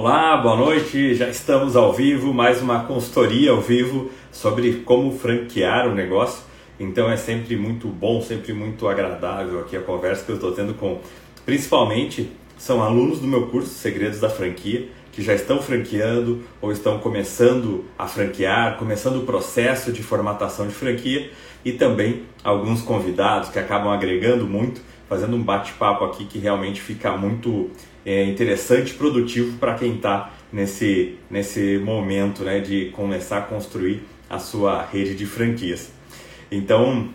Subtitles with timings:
[0.00, 1.16] Olá, boa noite.
[1.16, 6.44] Já estamos ao vivo, mais uma consultoria ao vivo sobre como franquear um negócio.
[6.78, 10.72] Então é sempre muito bom, sempre muito agradável aqui a conversa que eu estou tendo
[10.74, 11.00] com,
[11.44, 17.00] principalmente, são alunos do meu curso Segredos da Franquia, que já estão franqueando ou estão
[17.00, 21.28] começando a franquear, começando o processo de formatação de franquia
[21.64, 27.16] e também alguns convidados que acabam agregando muito, fazendo um bate-papo aqui que realmente fica
[27.16, 27.68] muito
[28.08, 34.38] é, interessante, produtivo para quem está nesse, nesse momento né, de começar a construir a
[34.38, 35.92] sua rede de franquias.
[36.50, 37.10] Então,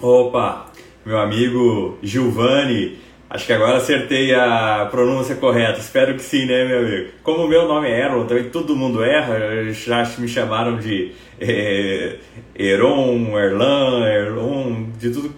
[0.00, 0.70] opa,
[1.04, 6.78] meu amigo Giovanni, acho que agora acertei a pronúncia correta, espero que sim, né, meu
[6.86, 7.10] amigo?
[7.24, 12.18] Como o meu nome é Erlon, também todo mundo erra, já me chamaram de é,
[12.54, 15.34] Eron, Erlan, Erlon, de tudo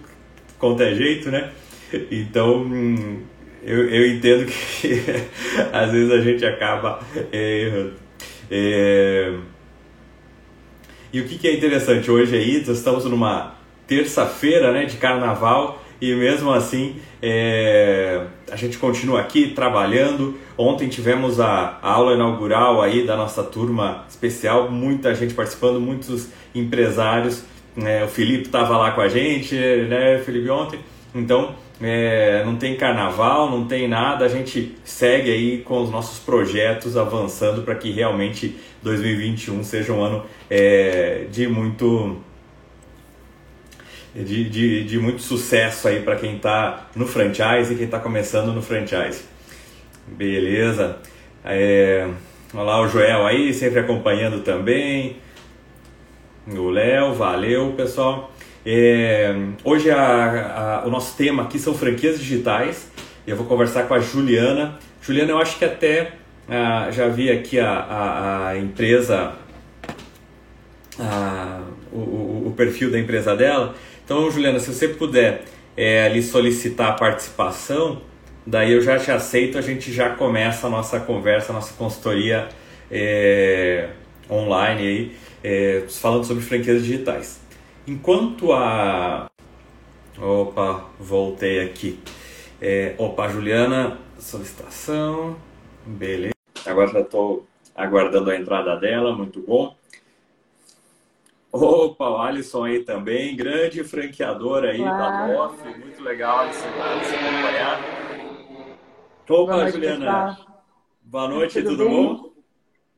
[0.59, 1.49] quanto é jeito, né?
[2.11, 3.23] Então, hum,
[3.63, 5.03] eu, eu entendo que
[5.71, 6.99] às vezes a gente acaba
[7.31, 7.93] é, errando.
[8.49, 9.33] É...
[11.11, 13.55] E o que, que é interessante hoje aí, estamos numa
[13.87, 20.37] terça-feira né, de carnaval e mesmo assim é, a gente continua aqui trabalhando.
[20.57, 26.29] Ontem tivemos a, a, aula inaugural aí da nossa turma especial, muita gente participando, muitos
[26.53, 27.43] empresários.
[27.75, 30.79] Né, o Felipe estava lá com a gente, né, Felipe, ontem.
[31.13, 36.19] Então é, não tem carnaval, não tem nada, a gente segue aí com os nossos
[36.19, 42.17] projetos avançando para que realmente 2021 seja um ano é, de muito
[44.13, 48.53] de, de, de muito sucesso aí para quem está no franchise e quem está começando
[48.53, 49.23] no franchise.
[50.07, 50.97] Beleza.
[51.45, 52.09] É,
[52.53, 55.17] olá o Joel aí, sempre acompanhando também.
[56.47, 58.31] O Léo, valeu pessoal.
[58.65, 62.89] É, hoje a, a, o nosso tema aqui são franquias digitais
[63.29, 64.79] eu vou conversar com a Juliana.
[65.01, 66.13] Juliana, eu acho que até
[66.47, 69.33] ah, já vi aqui a, a empresa,
[71.91, 73.75] o, o, perfil da empresa dela.
[74.03, 75.43] Então, Juliana, se você puder
[75.77, 78.01] é, solicitar a participação,
[78.47, 82.49] daí eu já te aceito, a gente já começa a nossa conversa, a nossa consultoria
[82.89, 83.89] é,
[84.27, 85.11] online aí,
[85.43, 87.38] é, falando sobre franquias digitais.
[87.89, 89.31] Enquanto a.
[90.21, 91.99] Opa, voltei aqui.
[92.61, 95.35] É, opa, Juliana, solicitação.
[95.87, 96.35] Beleza.
[96.67, 99.75] Agora já estou aguardando a entrada dela, muito bom.
[101.51, 107.81] Opa, o Alisson aí também, grande franqueador aí da MOF, muito legal de se acompanhar.
[109.27, 110.35] Opa, Boa Juliana.
[110.35, 110.63] Pessoal.
[111.01, 112.28] Boa noite, tudo, tudo bom?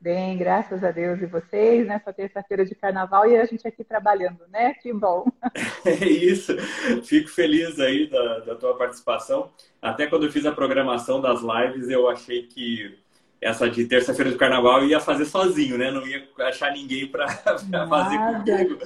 [0.02, 4.40] Bem, graças a Deus e vocês, nessa terça-feira de carnaval e a gente aqui trabalhando,
[4.50, 4.74] né?
[4.74, 5.24] Que bom.
[5.86, 6.56] É isso,
[7.04, 9.50] fico feliz aí da, da tua participação.
[9.80, 12.98] Até quando eu fiz a programação das lives, eu achei que
[13.40, 15.92] essa de terça-feira de carnaval eu ia fazer sozinho, né?
[15.92, 17.28] Não ia achar ninguém para
[17.88, 18.78] fazer comigo.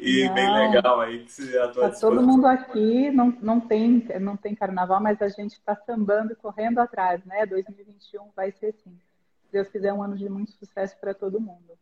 [0.00, 0.34] E não.
[0.34, 4.54] bem legal aí que você atua tá todo mundo aqui, não, não, tem, não tem
[4.54, 7.44] carnaval, mas a gente está sambando, correndo atrás, né?
[7.44, 8.96] 2021 vai ser sim.
[9.52, 11.78] Deus quiser, um ano de muito sucesso para todo mundo.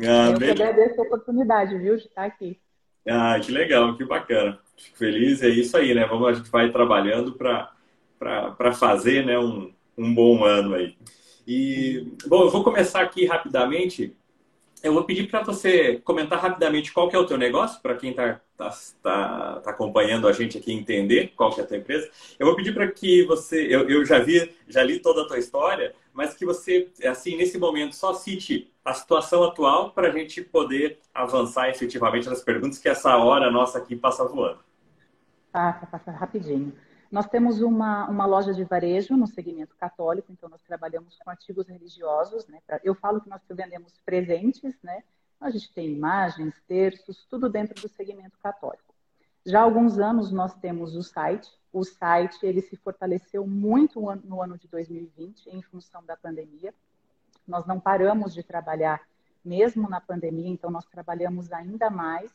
[0.00, 2.60] Ah, eu agradeço a oportunidade, viu, de estar aqui.
[3.08, 4.58] Ah, que legal, que bacana.
[4.76, 6.04] Fico feliz, é isso aí, né?
[6.06, 10.96] Vamos, a gente vai trabalhando para fazer né, um, um bom ano aí.
[11.46, 14.16] E, bom, eu vou começar aqui rapidamente
[14.84, 18.10] eu vou pedir para você comentar rapidamente qual que é o teu negócio, para quem
[18.10, 18.70] está tá,
[19.02, 22.08] tá, tá, acompanhando a gente aqui entender qual que é a tua empresa.
[22.38, 25.38] Eu vou pedir para que você, eu, eu já vi, já li toda a tua
[25.38, 30.40] história, mas que você, assim, nesse momento, só cite a situação atual para a gente
[30.42, 34.60] poder avançar efetivamente nas perguntas, que essa hora nossa aqui passa voando.
[35.50, 36.72] Passa, passa rapidinho.
[37.10, 41.68] Nós temos uma, uma loja de varejo no segmento católico, então nós trabalhamos com artigos
[41.68, 42.46] religiosos.
[42.46, 42.60] Né?
[42.82, 45.02] Eu falo que nós vendemos presentes, né?
[45.40, 48.93] A gente tem imagens, terços, tudo dentro do segmento católico.
[49.46, 51.50] Já há alguns anos nós temos o site.
[51.72, 56.72] O site ele se fortaleceu muito no ano de 2020 em função da pandemia.
[57.46, 59.02] Nós não paramos de trabalhar
[59.44, 62.34] mesmo na pandemia, então nós trabalhamos ainda mais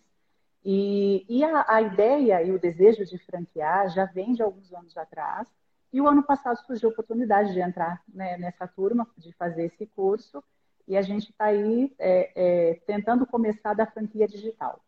[0.63, 4.95] e, e a, a, ideia e o desejo de franquear já vem de alguns anos
[4.97, 5.47] atrás.
[5.91, 9.87] E o ano passado surgiu a oportunidade de entrar né, nessa turma, de fazer esse
[9.87, 10.43] curso.
[10.87, 14.79] E a gente está aí é, é, tentando começar da franquia digital.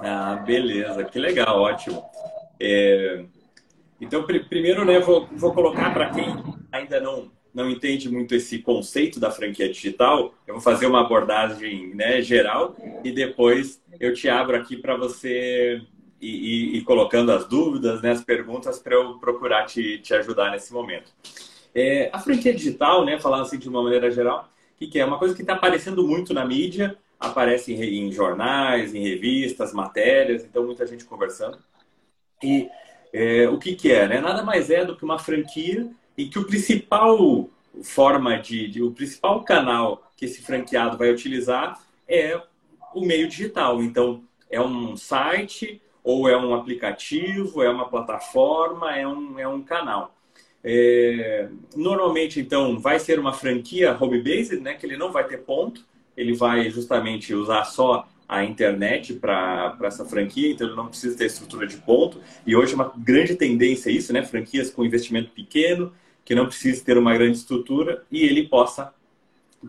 [0.00, 2.04] Ah, beleza, que legal, ótimo.
[2.60, 3.24] É...
[4.00, 6.26] Então, pr primeiro, né, vou, vou colocar para quem
[6.70, 11.92] ainda não não entende muito esse conceito da franquia digital, eu vou fazer uma abordagem
[11.94, 15.80] né, geral e depois eu te abro aqui para você
[16.20, 20.72] ir, ir, colocando as dúvidas, né, as perguntas para eu procurar te, te ajudar nesse
[20.72, 21.10] momento.
[21.74, 25.18] É, a franquia digital, né, falando assim de uma maneira geral, que, que é uma
[25.18, 30.64] coisa que está aparecendo muito na mídia, aparece em, em, jornais, em revistas, matérias, então
[30.64, 31.58] muita gente conversando.
[32.42, 32.68] E
[33.12, 34.06] é, o que, que é?
[34.06, 34.20] Né?
[34.20, 37.48] Nada mais é do que uma franquia em que o principal
[37.82, 42.40] forma de, de, o principal canal que esse franqueado vai utilizar é
[42.94, 43.82] o meio digital.
[43.82, 49.62] Então, é um site, ou é um aplicativo, é uma plataforma, é um, é um
[49.62, 50.14] canal.
[50.64, 55.86] É, normalmente, então, vai ser uma franquia home-based, né, que ele não vai ter ponto,
[56.18, 61.26] ele vai justamente usar só a internet para essa franquia, então ele não precisa ter
[61.26, 62.20] estrutura de ponto.
[62.44, 64.24] E hoje é uma grande tendência isso, né?
[64.24, 65.92] Franquias com investimento pequeno,
[66.24, 68.92] que não precisa ter uma grande estrutura e ele possa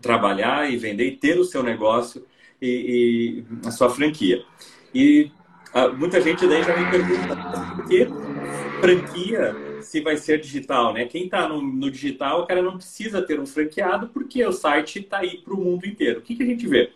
[0.02, 2.26] trabalhar e vender e ter o seu negócio
[2.60, 4.44] e, e a sua franquia.
[4.92, 5.30] E
[5.72, 7.36] a, ah, muita gente daí já me pergunta
[7.76, 8.08] por que
[8.80, 11.04] franquia se vai ser digital, né?
[11.04, 15.00] Quem está no, no, digital, o cara não precisa ter um franqueado porque o site
[15.00, 16.20] está aí para o mundo inteiro.
[16.20, 16.92] O que, que a gente vê?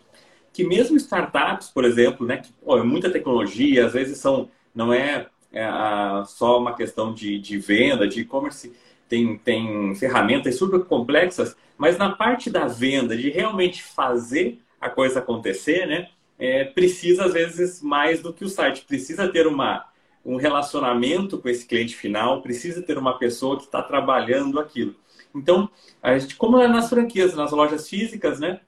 [0.53, 2.37] Que mesmo startups, por exemplo, né?
[2.37, 7.13] Que, ó, é muita tecnologia, às vezes são, não é, é a, só uma questão
[7.13, 8.71] de, de venda, de e-commerce,
[9.09, 15.19] tem, tem ferramentas super complexas, mas na parte da venda, de realmente fazer a coisa
[15.19, 16.07] acontecer, né?
[16.39, 18.85] É, precisa, às vezes, mais do que o site.
[18.87, 19.85] Precisa ter uma,
[20.25, 24.95] um relacionamento com esse cliente final, precisa ter uma pessoa que está trabalhando aquilo.
[25.33, 25.69] Então,
[26.01, 28.61] a gente, como é nas franquias, nas lojas físicas, né?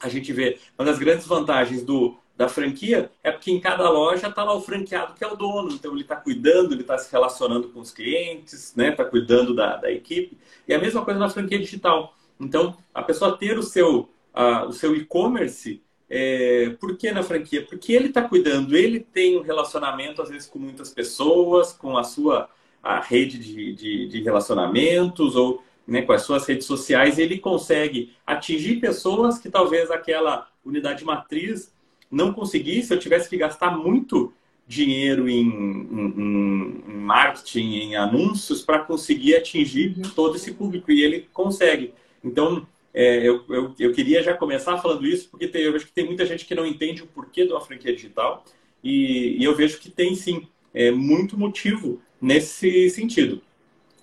[0.00, 4.28] A gente vê uma das grandes vantagens do, da franquia é porque em cada loja
[4.28, 5.72] está lá o franqueado que é o dono.
[5.72, 8.90] Então ele está cuidando, ele está se relacionando com os clientes, né?
[8.90, 10.38] Está cuidando da, da equipe.
[10.68, 12.14] E a mesma coisa na franquia digital.
[12.38, 14.08] Então a pessoa ter o seu
[14.38, 17.64] uh, o seu e-commerce, é, por que na franquia?
[17.64, 22.04] Porque ele está cuidando, ele tem um relacionamento às vezes com muitas pessoas, com a
[22.04, 22.48] sua
[22.82, 28.12] a rede de, de, de relacionamentos ou né, com as suas redes sociais, ele consegue
[28.26, 31.72] atingir pessoas que talvez aquela unidade matriz
[32.10, 34.32] não conseguisse, eu tivesse que gastar muito
[34.66, 40.10] dinheiro em, em, em marketing, em anúncios, para conseguir atingir uhum.
[40.14, 40.92] todo esse público.
[40.92, 41.94] E ele consegue.
[42.22, 45.92] Então, é, eu, eu, eu, queria já começar falando isso, porque tem, eu vejo que
[45.92, 48.44] tem muita gente que não entende o porquê de uma franquia digital.
[48.82, 53.42] E, e eu vejo que tem, sim, é, muito motivo nesse sentido.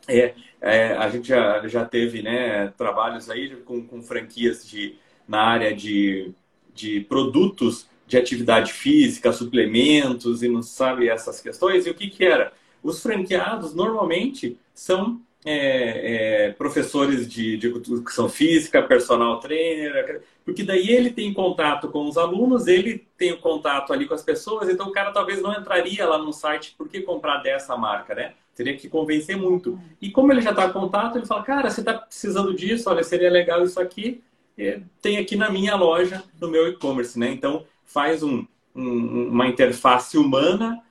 [0.08, 4.96] É, é, a gente já, já teve né, trabalhos aí com, com franquias de,
[5.28, 6.32] na área de,
[6.74, 11.86] de produtos de atividade física, suplementos e não sabe essas questões.
[11.86, 12.54] E o que, que era?
[12.84, 20.90] Os franqueados normalmente são é, é, professores de, de educação física, personal trainer, porque daí
[20.90, 24.88] ele tem contato com os alunos, ele tem o contato ali com as pessoas, então
[24.88, 28.34] o cara talvez não entraria lá no site, por que comprar dessa marca, né?
[28.56, 29.80] Teria que convencer muito.
[30.02, 33.04] E como ele já está em contato, ele fala, cara, você está precisando disso, olha,
[33.04, 34.24] seria legal isso aqui,
[34.58, 37.30] é, tem aqui na minha loja, no meu e-commerce, né?
[37.30, 40.82] Então, faz um, um, uma interface humana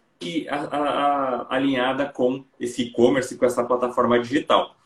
[0.48, 4.76] a, a, a, alinhada com esse e-commerce, com essa plataforma digital.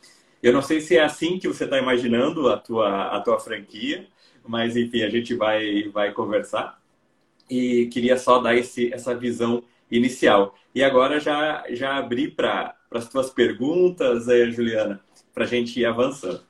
[0.43, 4.07] Eu não sei se é assim que você está imaginando a tua, a tua franquia,
[4.47, 6.81] mas enfim, a gente vai, vai conversar.
[7.51, 10.55] E queria só dar esse, essa visão inicial.
[10.75, 15.01] E agora já, já abri para as tuas perguntas, aí, Juliana,
[15.35, 16.43] para a gente ir avançando.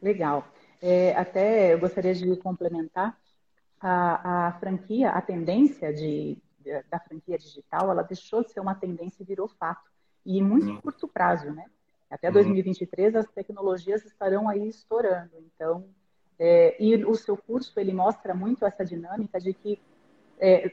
[0.00, 0.46] Legal.
[0.80, 3.18] É, até eu gostaria de complementar
[3.80, 6.38] a, a franquia, a tendência de,
[6.90, 9.88] da franquia digital, ela deixou de ser uma tendência e virou fato.
[10.24, 10.80] E em muito uhum.
[10.80, 11.64] curto prazo, né?
[12.10, 13.20] Até 2023 uhum.
[13.20, 15.30] as tecnologias estarão aí estourando.
[15.38, 15.84] Então,
[16.38, 19.80] é, e o seu curso ele mostra muito essa dinâmica de que
[20.40, 20.70] é,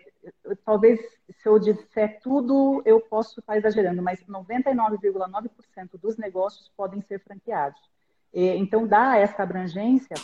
[0.64, 1.00] talvez
[1.30, 7.82] se eu disser tudo eu posso estar exagerando, mas 99,9% dos negócios podem ser franqueados.
[8.32, 10.16] então dá essa abrangência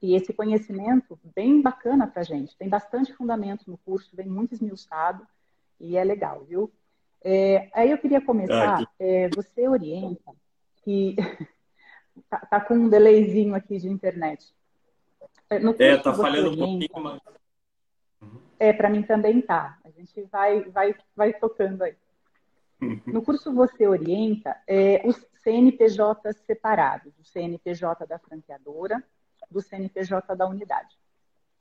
[0.00, 2.56] e esse conhecimento bem bacana para a gente.
[2.56, 5.26] Tem bastante fundamento no curso, vem muito esmiuçado
[5.80, 6.72] e é legal, viu?
[7.22, 10.32] É, aí eu queria começar, ah, é, você orienta
[10.82, 11.16] que
[12.28, 14.54] tá, tá, com um delayzinho aqui de internet.
[15.48, 17.20] É, no é, tá falhando orienta, um pouquinho, mas...
[18.20, 18.40] Uhum.
[18.58, 19.78] É, para mim também tá.
[19.84, 21.96] A gente vai, vai, vai tocando aí.
[23.06, 29.02] No curso você orienta é, os CNPJs separados, o CNPJ da franqueadora,
[29.50, 30.96] do CNPJ da unidade.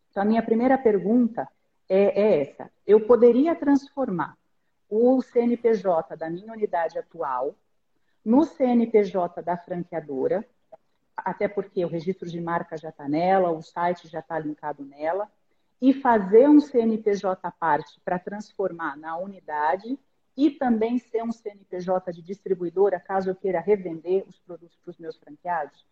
[0.09, 1.47] Então, a minha primeira pergunta
[1.89, 4.37] é, é essa: eu poderia transformar
[4.89, 7.55] o CNPJ da minha unidade atual
[8.23, 10.47] no CNPJ da franqueadora,
[11.17, 15.29] até porque o registro de marca já está nela, o site já está linkado nela,
[15.81, 19.99] e fazer um CNPJ à parte para transformar na unidade
[20.35, 24.97] e também ser um CNPJ de distribuidora, caso eu queira revender os produtos para os
[24.97, 25.85] meus franqueados?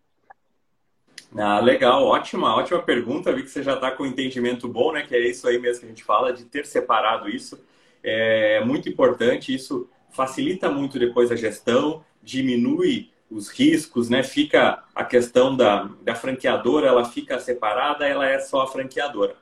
[1.38, 3.32] Ah, legal, ótima, ótima pergunta.
[3.34, 5.04] Vi que você já está com um entendimento bom, né?
[5.04, 7.64] Que é isso aí mesmo que a gente fala, de ter separado isso.
[8.04, 14.24] É muito importante, isso facilita muito depois a gestão, diminui os riscos, né?
[14.24, 19.36] Fica a questão da, da franqueadora, ela fica separada, ela é só a franqueadora.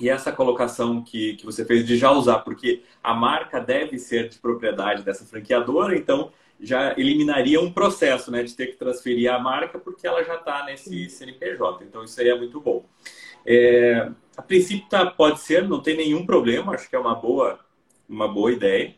[0.00, 4.28] E essa colocação que, que você fez de já usar, porque a marca deve ser
[4.28, 6.32] de propriedade dessa franqueadora, então
[6.62, 10.64] já eliminaria um processo né, de ter que transferir a marca porque ela já está
[10.64, 11.84] nesse CNPJ.
[11.84, 12.86] Então, isso é muito bom.
[13.44, 17.58] É, a princípio tá, pode ser, não tem nenhum problema, acho que é uma boa,
[18.08, 18.94] uma boa ideia.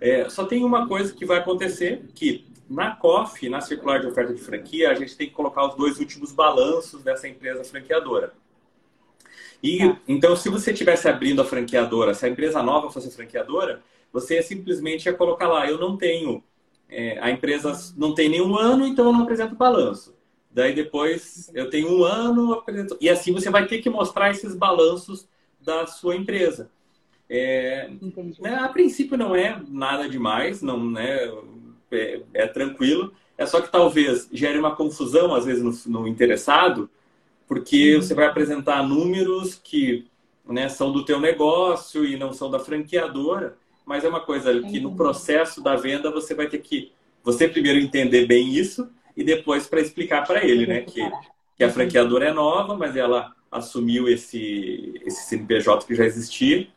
[0.00, 4.34] É, só tem uma coisa que vai acontecer, que na COF, na circular de oferta
[4.34, 8.34] de franquia, a gente tem que colocar os dois últimos balanços dessa empresa franqueadora.
[9.62, 9.98] E tá.
[10.06, 15.06] então, se você estivesse abrindo a franqueadora, se a empresa nova fosse franqueadora, você simplesmente
[15.06, 16.44] ia colocar lá, eu não tenho
[16.88, 20.16] é, a empresa não tem nenhum ano, então eu não apresento balanço.
[20.50, 22.96] Daí depois eu tenho um ano, apresento...
[23.00, 25.28] e assim você vai ter que mostrar esses balanços
[25.60, 26.70] da sua empresa.
[27.28, 27.90] É,
[28.40, 31.30] né, a princípio não é nada demais, não né,
[31.90, 33.12] é, é, tranquilo.
[33.36, 36.88] É só que talvez gere uma confusão às vezes no, no interessado,
[37.46, 38.02] porque uhum.
[38.02, 40.06] você vai apresentar números que
[40.48, 43.56] né, são do teu negócio e não são da franqueadora
[43.88, 46.92] mas é uma coisa que no processo da venda você vai ter que
[47.24, 51.00] você primeiro entender bem isso e depois para explicar para ele, né, que,
[51.56, 56.68] que a franqueadora é nova, mas ela assumiu esse esse CNPJ que já existia.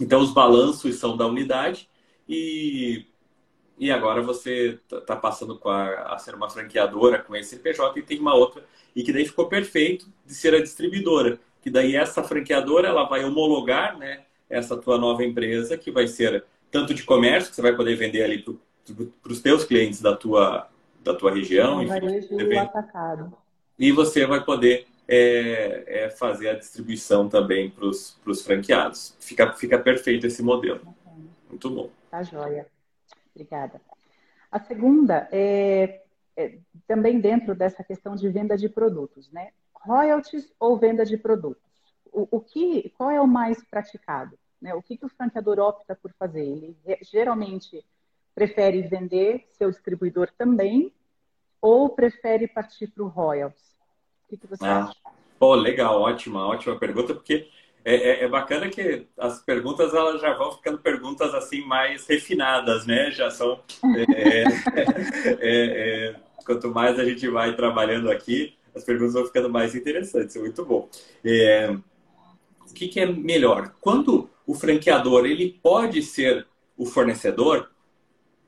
[0.00, 1.86] Então os balanços são da unidade
[2.26, 3.04] e
[3.78, 8.02] e agora você está passando com a, a, ser uma franqueadora com esse CNPJ e
[8.02, 8.64] tem uma outra
[8.96, 13.24] e que daí ficou perfeito de ser a distribuidora, que daí essa franqueadora ela vai
[13.26, 17.74] homologar, né, essa tua nova empresa, que vai ser tanto de comércio, que você vai
[17.74, 20.68] poder vender ali para os teus clientes da tua,
[21.02, 21.82] da tua região.
[21.82, 21.94] Enfim.
[23.78, 29.16] E você vai poder é, é fazer a distribuição também para os franqueados.
[29.20, 30.80] Fica, fica perfeito esse modelo.
[31.48, 31.90] Muito bom.
[32.10, 32.66] Tá joia.
[33.34, 33.80] Obrigada.
[34.50, 36.02] A segunda é,
[36.36, 39.50] é, também dentro dessa questão de venda de produtos, né?
[39.74, 41.62] Royalties ou venda de produtos?
[42.12, 44.38] O, o que, qual é o mais praticado?
[44.60, 44.74] Né?
[44.74, 46.42] O que, que o franqueador opta por fazer?
[46.42, 47.84] Ele geralmente
[48.34, 50.92] prefere vender seu distribuidor também
[51.60, 53.76] ou prefere partir para o royalties?
[54.24, 54.96] O que, que você ah, acha?
[55.38, 57.48] Pô, legal, ótima, ótima pergunta, porque
[57.84, 62.86] é, é, é, bacana que as perguntas elas já vão ficando perguntas assim mais refinadas,
[62.86, 63.10] né?
[63.10, 63.60] Já são.
[64.14, 64.44] É, é,
[65.40, 70.36] é, quanto mais a gente vai trabalhando aqui, as perguntas vão ficando mais interessantes.
[70.36, 70.88] É muito bom.
[72.68, 73.74] o que, que é melhor?
[73.80, 76.44] Quando o franqueador ele pode ser
[76.76, 77.70] o fornecedor,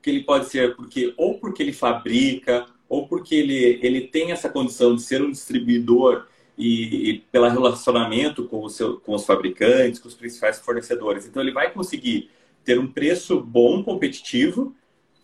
[0.01, 4.49] que ele pode ser porque ou porque ele fabrica, ou porque ele, ele tem essa
[4.49, 9.97] condição de ser um distribuidor e, e pelo relacionamento com, o seu, com os fabricantes,
[9.97, 11.25] com os principais fornecedores.
[11.25, 12.29] Então ele vai conseguir
[12.65, 14.75] ter um preço bom, competitivo,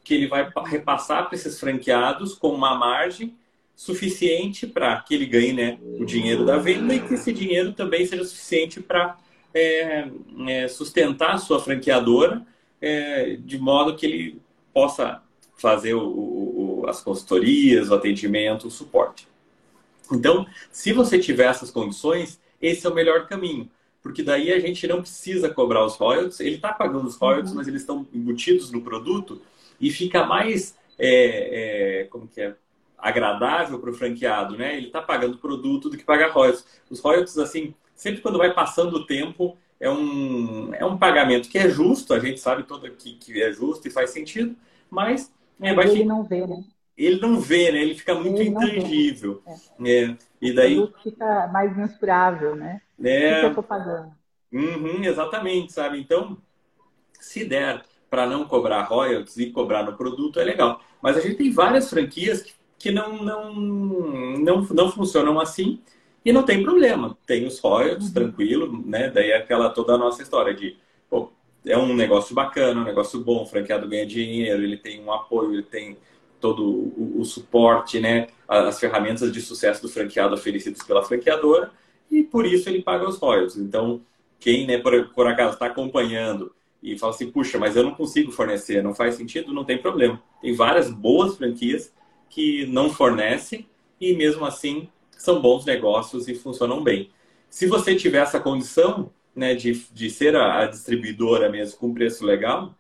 [0.01, 3.35] que ele vai repassar para esses franqueados com uma margem
[3.75, 8.05] suficiente para que ele ganhe né, o dinheiro da venda e que esse dinheiro também
[8.05, 9.17] seja suficiente para
[9.53, 10.09] é,
[10.47, 12.45] é, sustentar a sua franqueadora
[12.81, 14.41] é, de modo que ele
[14.73, 15.21] possa
[15.57, 19.27] fazer o, o, as consultorias, o atendimento, o suporte.
[20.11, 23.69] Então, se você tiver essas condições, esse é o melhor caminho,
[24.01, 27.57] porque daí a gente não precisa cobrar os royalties, ele está pagando os royalties, uhum.
[27.57, 29.41] mas eles estão embutidos no produto
[29.79, 32.55] e fica mais, é, é, como que é,
[32.97, 34.75] agradável para o franqueado, né?
[34.75, 36.65] Ele está pagando produto do que pagar royalties.
[36.89, 41.57] Os royalties, assim, sempre quando vai passando o tempo, é um, é um pagamento que
[41.57, 44.55] é justo, a gente sabe todo que, que é justo e faz sentido,
[44.89, 46.63] mas é, ele não vê, né?
[46.97, 47.81] Ele não vê, né?
[47.81, 49.43] Ele fica muito ele intangível.
[49.81, 50.03] É.
[50.05, 50.17] É.
[50.41, 52.81] E daí o fica mais mensurável, né?
[53.03, 53.31] É.
[53.31, 54.13] O que eu estou pagando?
[54.49, 55.99] Uhum, exatamente, sabe?
[55.99, 56.37] Então,
[57.19, 60.81] se der para não cobrar royalties e cobrar no produto, é legal.
[61.01, 65.81] Mas a gente tem várias franquias que, que não, não, não, não funcionam assim
[66.23, 68.13] e não tem problema, tem os royalties, uhum.
[68.13, 69.09] tranquilo, né?
[69.09, 70.77] Daí é aquela toda a nossa história de,
[71.09, 71.31] pô,
[71.65, 75.53] é um negócio bacana, um negócio bom, o franqueado ganha dinheiro, ele tem um apoio,
[75.53, 75.97] ele tem
[76.39, 78.27] todo o, o suporte, né?
[78.47, 81.71] As ferramentas de sucesso do franqueado oferecidas pela franqueadora
[82.09, 83.57] e por isso ele paga os royalties.
[83.57, 84.01] Então,
[84.39, 88.31] quem, né, por, por acaso está acompanhando e fala assim, puxa, mas eu não consigo
[88.31, 90.21] fornecer, não faz sentido, não tem problema.
[90.41, 91.93] Tem várias boas franquias
[92.29, 93.67] que não fornecem
[93.99, 94.89] e mesmo assim
[95.21, 97.11] são bons negócios e funcionam bem.
[97.49, 102.25] Se você tiver essa condição né, de, de ser a, a distribuidora mesmo com preço
[102.25, 102.73] legal,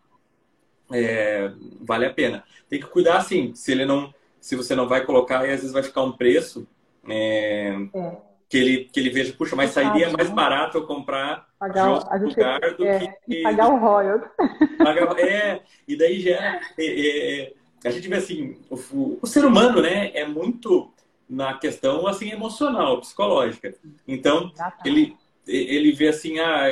[0.91, 2.43] é, vale a pena.
[2.69, 5.71] Tem que cuidar, assim, se ele não, se você não vai colocar, e às vezes
[5.71, 6.67] vai ficar um preço
[7.07, 8.17] é, é.
[8.47, 12.27] que ele que ele veja, puxa, mas sairia mais barato eu comprar pagar, de outro
[12.27, 14.31] lugar do é, que pagar o royalties.
[15.19, 17.53] é, e daí já é, é,
[17.83, 20.91] a gente vê assim, o, o, ser humano, né, é muito
[21.29, 23.75] na questão assim emocional, psicológica.
[24.07, 24.51] Então
[24.83, 25.15] ele
[25.47, 26.69] ele vê assim, ah,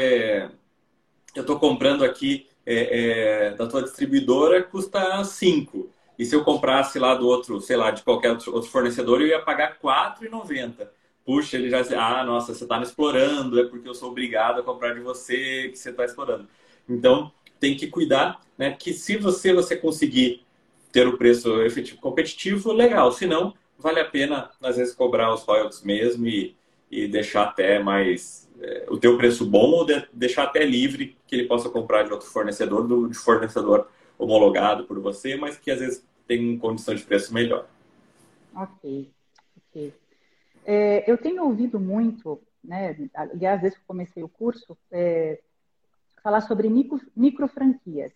[1.35, 5.89] eu estou comprando aqui é, é, da tua distribuidora custa 5.
[6.19, 9.41] E se eu comprasse lá do outro, sei lá, de qualquer outro fornecedor, eu ia
[9.41, 10.87] pagar R$ 4,90.
[11.25, 14.59] Puxa, ele já diz, ah, nossa, você está me explorando, é porque eu sou obrigado
[14.59, 16.47] a comprar de você que você está explorando.
[16.89, 18.71] Então, tem que cuidar, né?
[18.71, 20.43] Que se você, você conseguir
[20.91, 23.11] ter o preço efetivo competitivo, legal.
[23.11, 26.55] Se não, vale a pena, às vezes, cobrar os royalties mesmo e,
[26.89, 31.35] e deixar até mais é, o teu preço bom ou de, deixar até livre que
[31.35, 35.79] ele possa comprar de outro fornecedor, do, de fornecedor homologado por você, mas que às
[35.79, 37.67] vezes tem condição de preço melhor.
[38.55, 39.11] Ok,
[39.69, 39.93] ok.
[40.65, 45.39] É, eu tenho ouvido muito, né, aliás, desde que comecei o curso, é,
[46.21, 48.11] falar sobre micro, micro franquias.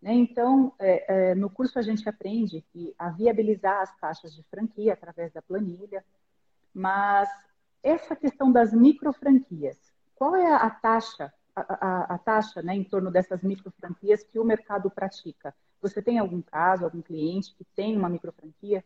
[0.00, 0.14] Né?
[0.14, 4.92] Então, é, é, no curso a gente aprende que a viabilizar as taxas de franquia
[4.92, 6.04] através da planilha,
[6.72, 7.28] mas
[7.82, 9.76] essa questão das micro franquias,
[10.14, 14.38] qual é a taxa, a, a, a taxa né, em torno dessas micro franquias que
[14.38, 15.54] o mercado pratica?
[15.80, 18.84] Você tem algum caso, algum cliente que tem uma micro franquia?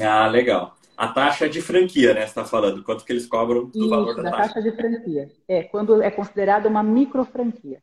[0.00, 0.76] Ah, legal.
[0.96, 2.22] A taxa de franquia, né?
[2.22, 4.54] Você está falando, quanto que eles cobram do Isso, valor da, da taxa.
[4.54, 5.30] taxa de franquia.
[5.46, 7.80] É, quando é considerada uma micro franquia.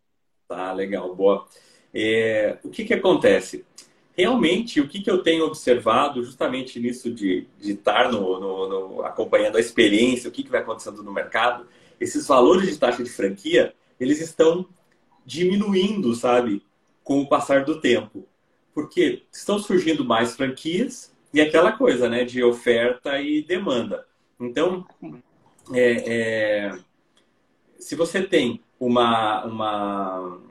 [0.47, 1.47] Tá, legal, boa.
[1.93, 3.65] É, o que que acontece?
[4.13, 9.01] realmente, o que, que eu tenho observado justamente nisso de, de estar no, no, no,
[9.03, 11.65] acompanhando a experiência, o que, que vai acontecendo no mercado,
[11.99, 14.67] esses valores de taxa de franquia, eles estão
[15.25, 16.63] diminuindo, sabe,
[17.03, 18.27] com o passar do tempo.
[18.73, 24.05] Porque estão surgindo mais franquias e aquela coisa, né, de oferta e demanda.
[24.39, 24.85] Então,
[25.73, 26.79] é, é,
[27.77, 30.41] se você tem uma, uma,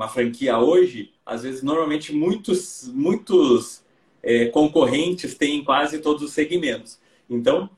[0.00, 3.84] uma franquia hoje, às vezes, normalmente, muitos, muitos
[4.22, 6.98] é, concorrentes têm quase todos os segmentos.
[7.28, 7.68] Então,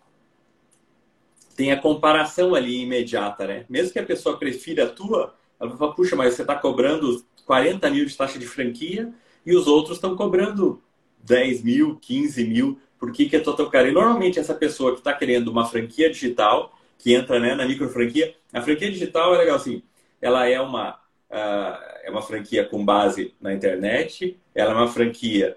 [1.56, 3.66] tem a comparação ali imediata, né?
[3.68, 7.24] Mesmo que a pessoa prefira a tua, ela vai falar, puxa, mas você está cobrando
[7.44, 9.12] 40 mil de taxa de franquia
[9.44, 10.80] e os outros estão cobrando
[11.24, 12.78] 10 mil, 15 mil.
[13.00, 13.88] Por que, que é tão caro?
[13.88, 17.88] E normalmente essa pessoa que está querendo uma franquia digital, que entra né, na micro
[17.88, 19.82] franquia, a franquia digital é legal assim,
[20.20, 21.01] ela é uma
[21.32, 25.56] é uma franquia com base na internet, ela é uma franquia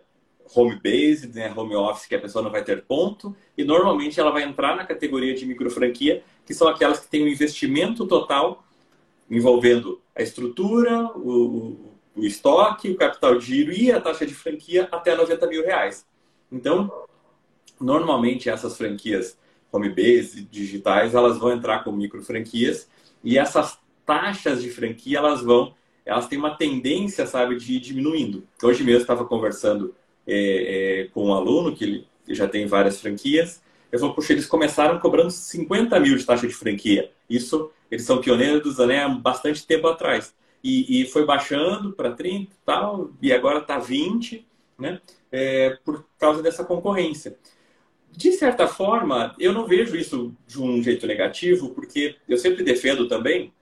[0.56, 4.44] home-based, né, home office, que a pessoa não vai ter ponto, e normalmente ela vai
[4.44, 8.64] entrar na categoria de micro franquia, que são aquelas que têm um investimento total
[9.30, 11.78] envolvendo a estrutura, o,
[12.16, 16.06] o estoque, o capital de giro e a taxa de franquia até 90 mil reais.
[16.52, 16.92] Então,
[17.80, 19.38] normalmente essas franquias
[19.72, 22.88] home-based, digitais, elas vão entrar com micro franquias
[23.24, 25.74] e essas taxas de franquia elas vão,
[26.06, 28.48] elas têm uma tendência, sabe, de ir diminuindo.
[28.62, 29.96] Hoje mesmo estava conversando
[30.28, 33.62] é, é, com um aluno que ele já tem várias franquias.
[33.92, 37.12] Eu falei, puxa, eles começaram cobrando 50 mil de taxa de franquia.
[37.30, 40.34] Isso, eles são pioneiros né, há bastante tempo atrás.
[40.64, 44.46] E, e foi baixando para 30 e tal, e agora está 20,
[44.80, 45.00] né?
[45.32, 47.38] É, por causa dessa concorrência.
[48.12, 53.08] De certa forma, eu não vejo isso de um jeito negativo, porque eu sempre defendo
[53.08, 53.54] também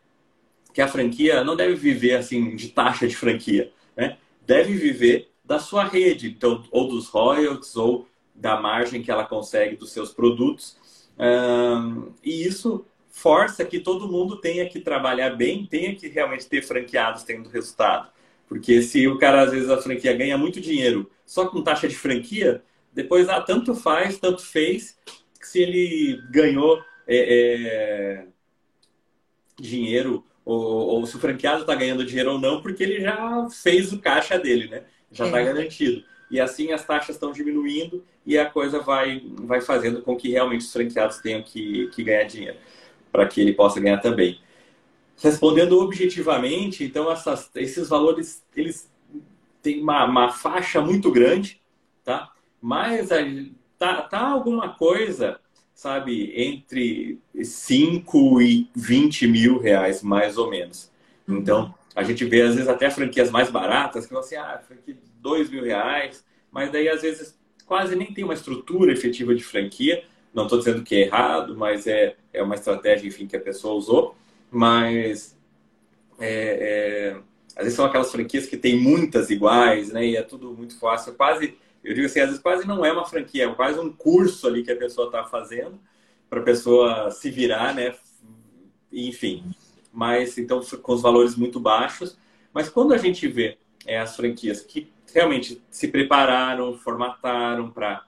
[0.73, 4.17] que a franquia não deve viver assim de taxa de franquia, né?
[4.45, 9.75] Deve viver da sua rede, então, ou dos royalties, ou da margem que ela consegue
[9.75, 10.77] dos seus produtos.
[11.17, 16.63] Um, e isso força que todo mundo tenha que trabalhar bem, tenha que realmente ter
[16.63, 18.11] franqueados tendo resultado.
[18.49, 21.95] Porque se o cara, às vezes, a franquia ganha muito dinheiro só com taxa de
[21.95, 24.97] franquia, depois, ah, tanto faz, tanto fez,
[25.39, 28.27] que se ele ganhou é, é,
[29.59, 33.93] dinheiro ou, ou se o franqueado está ganhando dinheiro ou não, porque ele já fez
[33.93, 34.83] o caixa dele, né?
[35.11, 35.45] Já está é.
[35.45, 36.03] garantido.
[36.29, 40.61] E assim as taxas estão diminuindo e a coisa vai, vai fazendo com que realmente
[40.61, 42.57] os franqueados tenham que, que ganhar dinheiro,
[43.11, 44.39] para que ele possa ganhar também.
[45.21, 48.91] Respondendo objetivamente, então essas, esses valores eles
[49.61, 51.61] têm uma, uma faixa muito grande,
[52.03, 52.31] tá?
[52.59, 53.09] Mas
[53.77, 55.39] tá, tá alguma coisa
[55.73, 60.91] sabe, entre 5 e 20 mil reais, mais ou menos.
[61.27, 61.37] Uhum.
[61.37, 64.97] Então, a gente vê, às vezes, até franquias mais baratas, que vão assim, ah, franquia
[65.21, 70.03] 2 mil reais, mas daí, às vezes, quase nem tem uma estrutura efetiva de franquia.
[70.33, 73.75] Não estou dizendo que é errado, mas é, é uma estratégia, enfim, que a pessoa
[73.75, 74.15] usou.
[74.51, 75.37] Mas
[76.19, 77.17] é, é,
[77.55, 80.05] às vezes são aquelas franquias que tem muitas iguais, né?
[80.05, 81.13] E é tudo muito fácil.
[81.13, 84.47] Quase, eu digo assim, às vezes quase não é uma franquia, é quase um curso
[84.47, 85.79] ali que a pessoa está fazendo
[86.29, 87.93] para a pessoa se virar, né?
[88.91, 89.51] Enfim,
[89.91, 92.17] mas então com os valores muito baixos.
[92.53, 98.03] Mas quando a gente vê é, as franquias que realmente se prepararam, formataram para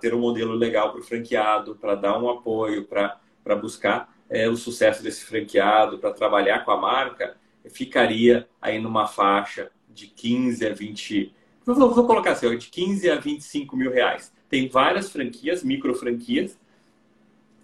[0.00, 4.56] ter um modelo legal para o franqueado, para dar um apoio, para buscar é, o
[4.56, 7.36] sucesso desse franqueado, para trabalhar com a marca,
[7.68, 11.34] ficaria aí numa faixa de 15 a 20,
[11.74, 14.32] vou, vou colocar assim, de 15 a 25 mil reais.
[14.48, 16.56] Tem várias franquias, micro franquias,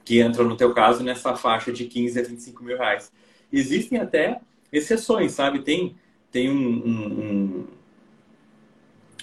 [0.05, 3.12] que entram no teu caso nessa faixa de 15 a 25 mil reais.
[3.53, 4.41] Existem até
[4.73, 5.61] exceções, sabe?
[5.61, 5.95] Tem,
[6.31, 7.67] tem um, um,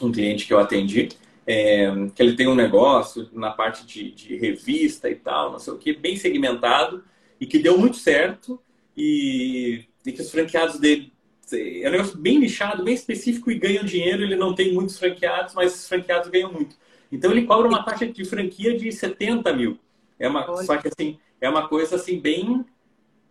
[0.02, 1.10] um, um cliente que eu atendi,
[1.46, 5.74] é, que ele tem um negócio na parte de, de, revista e tal, não sei
[5.74, 7.04] o que, bem segmentado
[7.42, 8.62] e que deu muito certo
[8.96, 11.12] e, e que os franqueados dele
[11.54, 14.24] é um negócio bem nichado, bem específico e ganham dinheiro.
[14.24, 16.76] Ele não tem muitos franqueados, mas os franqueados ganham muito.
[17.12, 19.80] Então ele cobra uma taxa de franquia de 70 mil.
[20.20, 22.66] É uma, só que assim, é uma coisa assim bem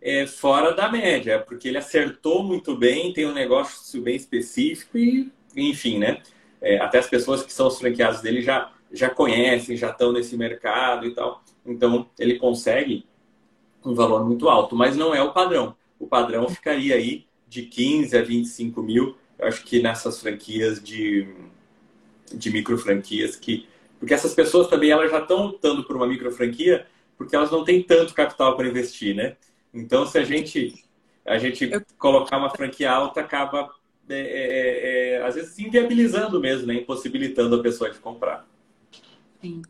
[0.00, 5.30] é, fora da média, porque ele acertou muito bem, tem um negócio bem específico e,
[5.56, 6.22] enfim, né?
[6.60, 10.36] É, até as pessoas que são os franqueados dele já, já conhecem, já estão nesse
[10.36, 11.42] mercado e tal.
[11.64, 13.06] Então ele consegue
[13.84, 15.76] um valor muito alto, mas não é o padrão.
[15.98, 21.26] O padrão ficaria aí de 15 a 25 mil, eu acho que nessas franquias de,
[22.32, 23.66] de micro franquias que.
[23.98, 26.86] Porque essas pessoas também elas já estão lutando por uma micro franquia
[27.18, 29.36] porque elas não têm tanto capital para investir, né?
[29.74, 30.84] Então, se a gente,
[31.26, 33.74] a gente colocar uma franquia alta, acaba,
[34.08, 36.74] é, é, é, é, às vezes, inviabilizando mesmo, né?
[36.74, 38.48] impossibilitando a pessoa de comprar.
[39.42, 39.62] Sim.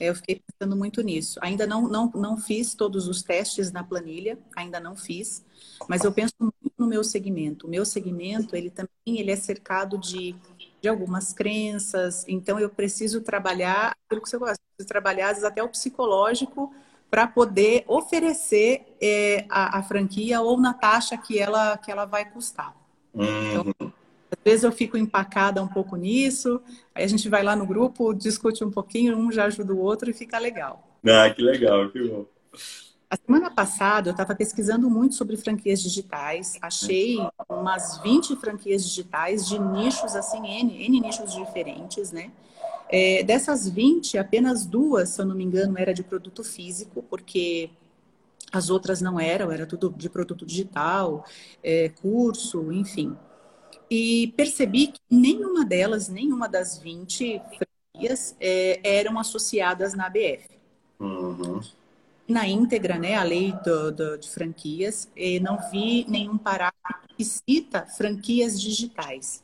[0.00, 1.38] Eu fiquei pensando muito nisso.
[1.42, 5.44] Ainda não, não, não fiz todos os testes na planilha, ainda não fiz,
[5.86, 7.66] mas eu penso muito no meu segmento.
[7.66, 10.34] O meu segmento, ele também ele é cercado de,
[10.80, 15.68] de algumas crenças, então eu preciso trabalhar aquilo que você gosta, preciso trabalhar até o
[15.68, 16.74] psicológico
[17.10, 22.24] para poder oferecer é, a, a, franquia ou na taxa que ela, que ela vai
[22.24, 22.74] custar.
[23.12, 23.92] Então, uhum.
[24.30, 26.60] Às vezes eu fico empacada um pouco nisso,
[26.94, 30.08] aí a gente vai lá no grupo, discute um pouquinho, um já ajuda o outro
[30.08, 30.88] e fica legal.
[31.04, 32.26] Ah, que legal, que bom.
[33.10, 39.48] A semana passada eu estava pesquisando muito sobre franquias digitais, achei umas 20 franquias digitais
[39.48, 42.30] de nichos, assim, N, N nichos diferentes, né?
[42.88, 47.70] É, dessas 20, apenas duas, se eu não me engano, era de produto físico, porque
[48.52, 51.24] as outras não eram, era tudo de produto digital,
[51.62, 53.16] é, curso, enfim.
[53.90, 57.42] E percebi que nenhuma delas, nenhuma das 20
[57.92, 60.48] franquias é, eram associadas na ABF.
[61.00, 61.60] Uhum.
[62.28, 65.10] Na íntegra, né, a lei do, do, de franquias,
[65.42, 69.42] não vi nenhum parágrafo que cita franquias digitais.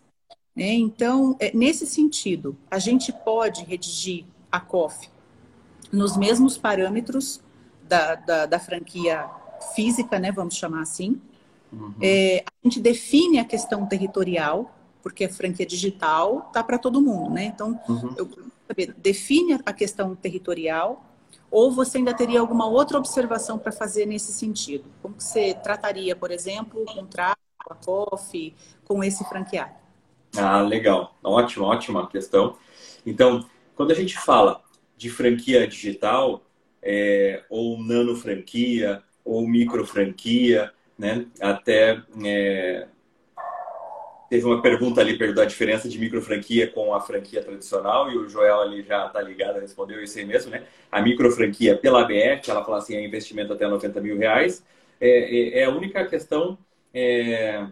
[0.54, 0.72] Né?
[0.74, 5.10] Então, é, nesse sentido, a gente pode redigir a COF
[5.92, 7.40] nos mesmos parâmetros
[7.82, 9.28] da, da, da franquia
[9.74, 11.20] física, né, vamos chamar assim,
[11.72, 11.94] Uhum.
[12.00, 17.30] É, a gente define a questão territorial, porque a franquia digital tá para todo mundo,
[17.30, 17.44] né?
[17.46, 18.14] Então, uhum.
[18.16, 18.28] eu
[18.66, 21.04] saber, define a questão territorial,
[21.50, 24.84] ou você ainda teria alguma outra observação para fazer nesse sentido?
[25.00, 29.74] Como você trataria, por exemplo, o contrato, a COF, com esse franqueado?
[30.36, 31.16] Ah, legal.
[31.22, 32.56] Ótima, ótima questão.
[33.04, 34.62] Então, quando a gente fala
[34.96, 36.42] de franquia digital,
[36.82, 41.26] é, ou nano franquia, ou micro franquia, né?
[41.40, 42.86] Até é,
[44.28, 48.16] teve uma pergunta ali perguntou a diferença de micro franquia com a franquia tradicional e
[48.16, 50.64] o Joel ali já está ligado, respondeu isso aí mesmo, né?
[50.90, 54.64] A micro franquia pela ABF, ela fala assim, é investimento até 90 mil reais,
[55.00, 56.58] é, é, é a única questão
[56.92, 57.66] é,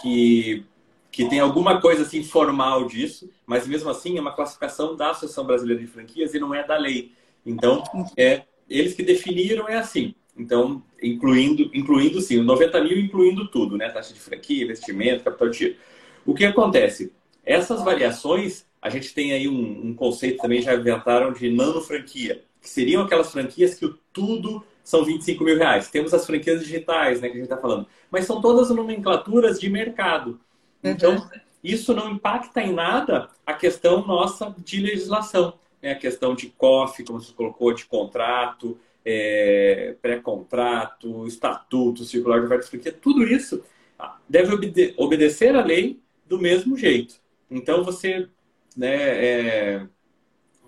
[0.00, 0.64] que,
[1.10, 5.44] que tem alguma coisa assim formal disso, mas mesmo assim é uma classificação da Associação
[5.44, 7.12] Brasileira de Franquias e não é da lei.
[7.44, 7.82] Então,
[8.16, 10.14] é eles que definiram é assim.
[10.36, 13.90] Então, incluindo, incluindo sim, 90 mil incluindo tudo, né?
[13.90, 15.76] Taxa de franquia, investimento, capital de giro.
[16.24, 17.12] O que acontece?
[17.44, 22.42] Essas variações, a gente tem aí um, um conceito também, já inventaram de nano franquia,
[22.60, 25.90] que seriam aquelas franquias que o tudo são 25 mil reais.
[25.90, 27.86] Temos as franquias digitais, né, que a gente está falando.
[28.10, 30.40] Mas são todas nomenclaturas de mercado.
[30.82, 31.28] Então, uhum.
[31.62, 35.54] isso não impacta em nada a questão nossa de legislação.
[35.80, 35.92] Né?
[35.92, 42.66] A questão de COF, como você colocou, de contrato, é, pré-contrato, estatuto, circular de oferta
[42.66, 43.62] franquia, tudo isso
[43.98, 47.16] ah, deve obede obedecer à lei do mesmo jeito.
[47.50, 48.28] Então você
[48.76, 49.86] né, é,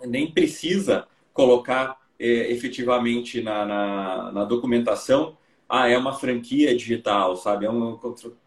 [0.04, 5.36] nem precisa colocar é, efetivamente na, na, na, documentação,
[5.68, 7.66] ah, é uma franquia digital, sabe?
[7.66, 7.98] É um,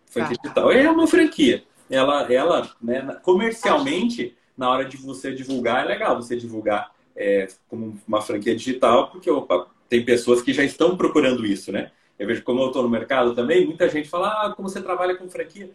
[0.06, 0.42] Franquia tá.
[0.42, 1.64] digital é uma franquia.
[1.90, 8.00] Ela, ela né, comercialmente, na hora de você divulgar, é legal você divulgar é, como
[8.08, 11.92] uma franquia digital, porque opa, tem pessoas que já estão procurando isso, né?
[12.18, 15.16] Eu vejo como eu estou no mercado também, muita gente fala, ah, como você trabalha
[15.16, 15.70] com franquia?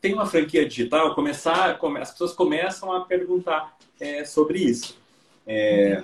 [0.00, 4.98] Tem uma franquia digital, começar, as pessoas começam a perguntar é, sobre isso.
[5.46, 6.02] É,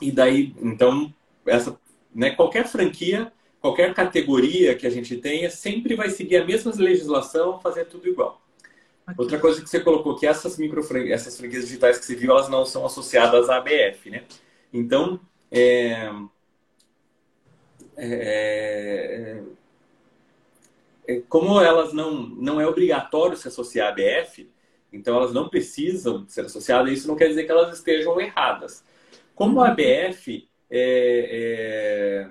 [0.00, 1.12] e daí, então,
[1.46, 1.78] essa,
[2.14, 7.60] né, qualquer franquia, qualquer categoria que a gente tenha, sempre vai seguir a mesma legislação,
[7.60, 8.40] fazer tudo igual.
[9.16, 12.48] Outra coisa que você colocou que essas micro essas franquias digitais que você viu, elas
[12.48, 14.24] não são associadas à ABF, né?
[14.72, 15.18] Então,
[15.50, 16.10] é,
[17.96, 19.42] é,
[21.06, 24.48] é, como elas não não é obrigatório se associar à ABF,
[24.92, 26.92] então elas não precisam ser associadas.
[26.92, 28.84] Isso não quer dizer que elas estejam erradas.
[29.34, 32.28] Como a ABF é,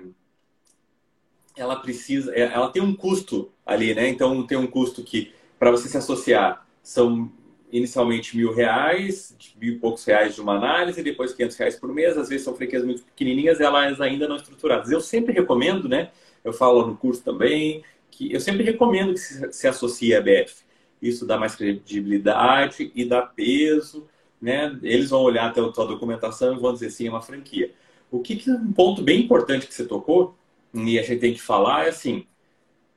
[1.56, 4.08] ela precisa, é, ela tem um custo ali, né?
[4.08, 7.30] Então tem um custo que para você se associar são
[7.70, 12.16] inicialmente mil reais, mil e poucos reais de uma análise, depois 500 reais por mês.
[12.16, 14.90] Às vezes são franquias muito pequenininhas, elas ainda não estruturadas.
[14.90, 16.10] Eu sempre recomendo, né?
[16.44, 20.64] Eu falo no curso também que eu sempre recomendo que se, associe a BF.
[21.00, 24.08] Isso dá mais credibilidade e dá peso,
[24.40, 24.76] né?
[24.82, 27.72] Eles vão olhar até a tua documentação e vão dizer sim, é uma franquia.
[28.10, 30.34] O que, que um ponto bem importante que você tocou
[30.74, 32.26] e a gente tem que falar é assim,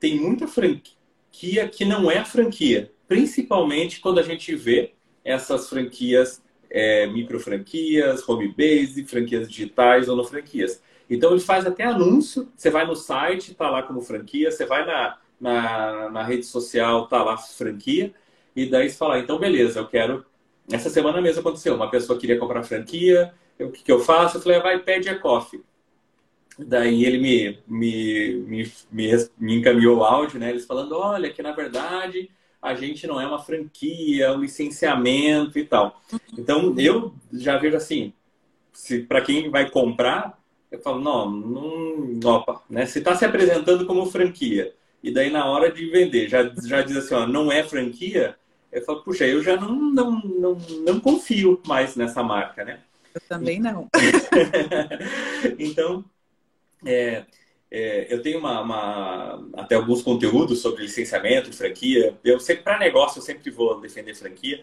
[0.00, 7.06] tem muita franquia que não é franquia principalmente quando a gente vê essas franquias, é,
[7.06, 10.82] micro franquias, home base, franquias digitais ou franquias.
[11.10, 14.86] Então ele faz até anúncio, você vai no site, tá lá como franquia, você vai
[14.86, 18.14] na, na, na rede social, tá lá franquia,
[18.56, 20.24] e daí você fala, então beleza, eu quero.
[20.70, 24.38] Essa semana mesmo aconteceu, uma pessoa queria comprar franquia, o que, que eu faço?
[24.38, 25.62] Eu falei, vai, pede a coffee.
[26.58, 30.48] Daí ele me, me, me, me, me encaminhou o áudio, né?
[30.48, 32.30] Eles falando, olha, que na verdade
[32.62, 36.00] a gente não é uma franquia, um licenciamento e tal.
[36.38, 38.12] Então, eu já vejo assim,
[38.72, 40.38] se para quem vai comprar,
[40.70, 42.86] eu falo, não, não opa, né?
[42.86, 44.72] Se está se apresentando como franquia,
[45.02, 48.36] e daí na hora de vender, já, já diz assim, ó, não é franquia,
[48.70, 52.80] eu falo, puxa, eu já não, não, não, não confio mais nessa marca, né?
[53.12, 53.88] Eu também não.
[55.58, 56.04] então,
[56.86, 57.24] é,
[57.74, 62.14] é, eu tenho uma, uma, até alguns conteúdos sobre licenciamento, franquia.
[62.22, 64.62] Eu sempre para negócio eu sempre vou defender franquia.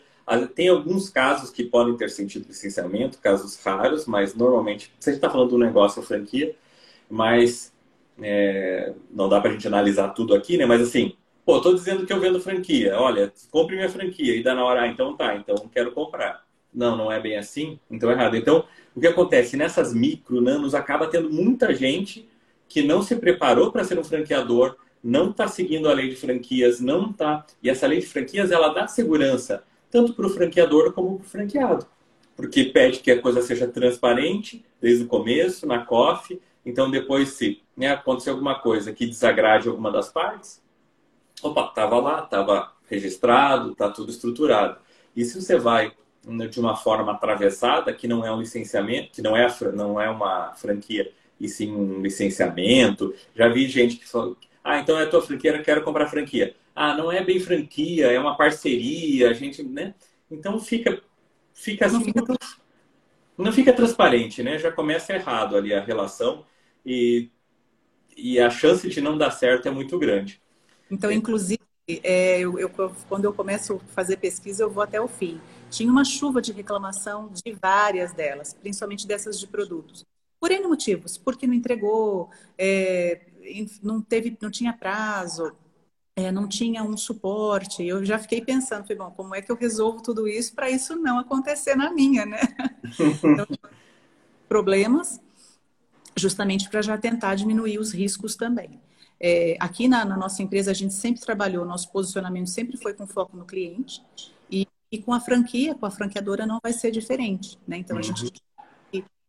[0.54, 5.17] Tem alguns casos que podem ter sentido licenciamento, casos raros, mas normalmente se a gente
[5.17, 6.56] está falando do negócio franquia,
[7.10, 7.74] mas
[8.22, 10.67] é, não dá para a gente analisar tudo aqui, né?
[10.67, 12.95] Mas assim, pô, estou dizendo que eu vendo franquia.
[12.95, 16.45] Olha, compre minha franquia e dá na hora, ah, então tá, então quero comprar.
[16.72, 18.38] Não, não é bem assim, então é errado.
[18.38, 22.28] Então, o que acontece nessas micro nanos acaba tendo muita gente
[22.69, 26.79] que não se preparou para ser um franqueador, não está seguindo a lei de franquias,
[26.79, 27.45] não está.
[27.62, 31.29] E essa lei de franquias ela dá segurança tanto para o franqueador como para o
[31.29, 31.88] franqueado,
[32.36, 36.39] porque pede que a coisa seja transparente desde o começo, na COF.
[36.63, 40.62] Então, depois, se né, acontecer alguma coisa que desagrade alguma das partes,
[41.41, 44.77] opa, estava lá, estava registrado, está tudo estruturado.
[45.15, 45.91] E se você vai
[46.23, 50.10] né, de uma forma atravessada, que não é um licenciamento, que não é, não é
[50.10, 53.13] uma franquia, e sim um licenciamento.
[53.36, 56.56] Já vi gente que falou, ah, então é tua franquia, quero comprar franquia.
[56.75, 59.95] Ah, não é bem franquia, é uma parceria, a gente, né?
[60.30, 61.02] Então fica,
[61.54, 62.38] fica assim, não fica,
[63.38, 64.58] não fica transparente, né?
[64.60, 66.45] Já começa errado ali a relação
[66.86, 67.30] e,
[68.15, 70.41] e a chance de não dar certo é muito grande.
[70.91, 71.60] Então, inclusive,
[72.04, 72.69] é, eu, eu,
[73.08, 75.39] quando eu começo a fazer pesquisa, eu vou até o fim.
[75.69, 80.06] Tinha uma chuva de reclamação de várias delas, principalmente dessas de produtos.
[80.39, 83.21] Por N motivos, porque não entregou, é,
[83.84, 85.52] não, teve, não tinha prazo,
[86.15, 87.86] é, não tinha um suporte.
[87.86, 90.95] Eu já fiquei pensando, falei, bom, como é que eu resolvo tudo isso para isso
[90.95, 92.39] não acontecer na minha, né?
[93.23, 93.45] então,
[94.47, 95.19] problemas,
[96.15, 98.80] justamente para já tentar diminuir os riscos também.
[99.19, 103.06] É, aqui na, na, nossa empresa, a gente sempre trabalhou, nosso posicionamento sempre foi com
[103.06, 104.02] foco no cliente.
[104.49, 107.58] E, e com a franquia, com a franqueadora, não vai ser diferente.
[107.67, 107.78] Né?
[107.78, 108.02] Então, uhum.
[108.02, 108.48] a gente uhum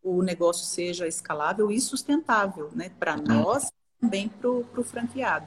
[0.03, 2.91] o negócio seja escalável e sustentável, né?
[2.99, 3.25] Para uhum.
[3.25, 5.47] nós, também para o franqueado.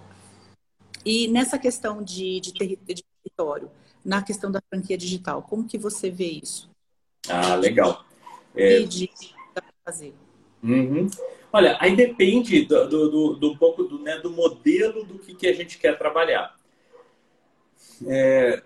[1.06, 3.70] E nessa questão de, de, de, território,
[4.04, 6.70] na questão da franquia digital, como que você vê isso?
[7.28, 8.06] Ah, legal.
[8.56, 8.80] É...
[8.82, 9.10] de
[9.84, 10.14] fazer.
[10.62, 11.10] Uhum.
[11.52, 15.36] Olha, aí depende do, do, do, do um pouco do, né, do modelo do que,
[15.36, 16.56] que a gente quer trabalhar.
[18.08, 18.64] É,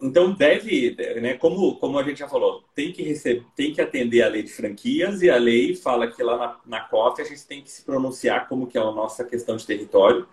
[0.00, 4.22] então deve, né, como, como a gente já falou, tem que receber, tem que atender
[4.22, 7.46] a lei de franquias e a lei fala que lá na, na COF a gente
[7.46, 10.28] tem que se pronunciar como que é a nossa questão de território.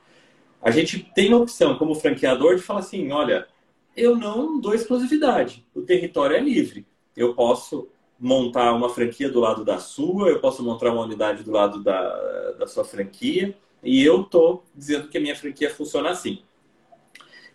[0.61, 3.47] a gente tem a opção, como franqueador, de falar assim: olha,
[3.95, 6.85] eu não dou exclusividade, o território é livre.
[7.15, 7.87] Eu posso
[8.19, 12.51] montar uma franquia do lado da sua, eu posso montar uma unidade do lado da,
[12.53, 16.41] da sua franquia, e eu estou dizendo que a minha franquia funciona assim.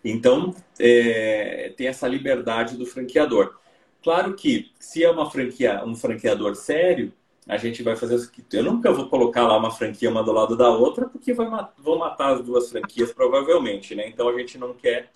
[0.03, 3.55] Então, é, tem essa liberdade do franqueador.
[4.01, 7.11] Claro que, se é uma franquia, um franqueador sério,
[7.47, 10.31] a gente vai fazer o seguinte: eu nunca vou colocar lá uma franquia uma do
[10.31, 14.07] lado da outra, porque vai, vão matar as duas franquias, provavelmente, né?
[14.07, 15.11] Então, a gente não quer,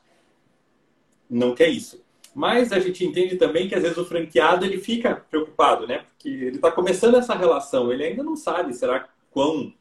[1.29, 2.03] não quer isso.
[2.35, 5.99] Mas a gente entende também que às vezes o franqueado ele fica preocupado, né?
[5.99, 9.71] Porque ele está começando essa relação, ele ainda não sabe, será quão,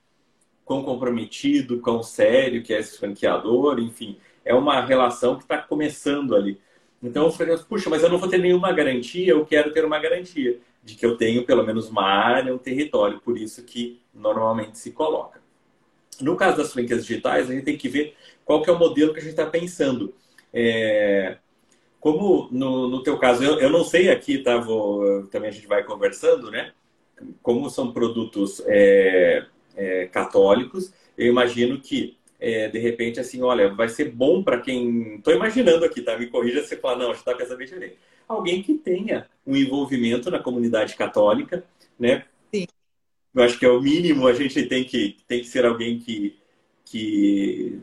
[0.64, 6.34] quão comprometido, quão sério que é esse franqueador, enfim, é uma relação que está começando
[6.34, 6.60] ali.
[7.02, 9.98] Então eu falei, puxa, mas eu não vou ter nenhuma garantia, eu quero ter uma
[9.98, 14.78] garantia de que eu tenho pelo menos uma área, um território, por isso que normalmente
[14.78, 15.40] se coloca.
[16.20, 19.12] No caso das franquias digitais, a gente tem que ver qual que é o modelo
[19.12, 20.14] que a gente está pensando.
[20.52, 21.38] É,
[21.98, 24.58] como no, no teu caso, eu, eu não sei aqui, tá?
[24.58, 26.72] Vou, também a gente vai conversando, né?
[27.42, 33.88] Como são produtos é, é, católicos, eu imagino que é, de repente assim, olha, vai
[33.88, 35.16] ser bom para quem.
[35.16, 36.18] Estou imaginando aqui, tá?
[36.18, 37.98] Me corrija se você falar, não, está pensando bem diferente.
[38.26, 41.64] Alguém que tenha um envolvimento na comunidade católica,
[41.98, 42.24] né?
[42.52, 42.66] Sim.
[43.32, 46.36] Eu acho que é o mínimo, a gente tem que, tem que ser alguém que,
[46.84, 47.80] que,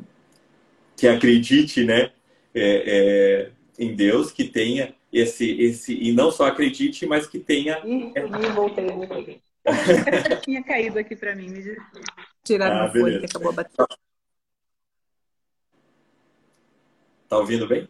[0.98, 2.12] que acredite, né?
[2.54, 7.80] É, é, em Deus, que tenha esse, esse e não só acredite, mas que tenha.
[7.86, 8.26] Ih, é...
[8.52, 9.41] voltei, voltei.
[10.43, 11.78] Tinha caído aqui para mim, me
[12.43, 13.88] tiraram ah, folha que acabou batendo.
[17.30, 17.88] Tá ouvindo bem?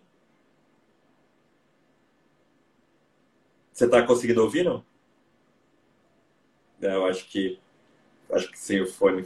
[3.72, 4.84] Você está conseguindo ouvir, não?
[6.82, 7.58] É, eu acho que
[8.32, 9.26] acho que sem o fone.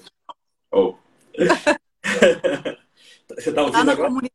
[0.71, 0.95] Oh.
[3.36, 4.10] Você está ouvindo tá agora?
[4.10, 4.34] Comunidade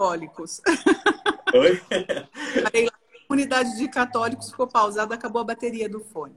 [0.00, 0.60] católicos.
[1.54, 1.80] Oi?
[2.66, 2.70] A
[3.28, 6.34] comunidade de católicos ficou pausada, acabou a bateria do fone.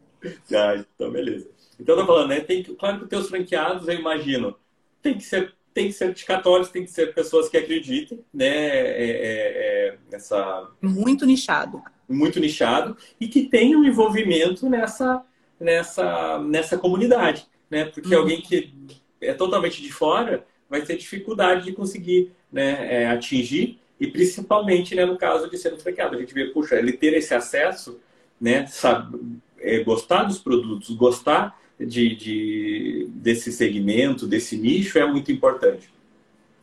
[0.54, 1.50] Ah, então beleza.
[1.80, 2.42] Então eu tô falando, né?
[2.42, 4.56] Tem que, claro que os teus franqueados, eu imagino,
[5.02, 8.48] tem que ser tem que ser de católicos, tem que ser pessoas que acreditem, né?
[8.48, 15.24] É, é, é, essa muito nichado, muito nichado e que tenham um envolvimento nessa
[15.60, 17.86] nessa nessa comunidade, né?
[17.86, 18.22] Porque uhum.
[18.22, 18.74] alguém que
[19.22, 25.06] é totalmente de fora vai ter dificuldade de conseguir né, é, atingir e principalmente né,
[25.06, 26.16] no caso de ser um franqueado.
[26.16, 28.00] A gente vê, puxa, ele ter esse acesso,
[28.40, 29.20] né, sabe,
[29.60, 35.92] é, gostar dos produtos, gostar de, de, desse segmento, desse nicho é muito importante.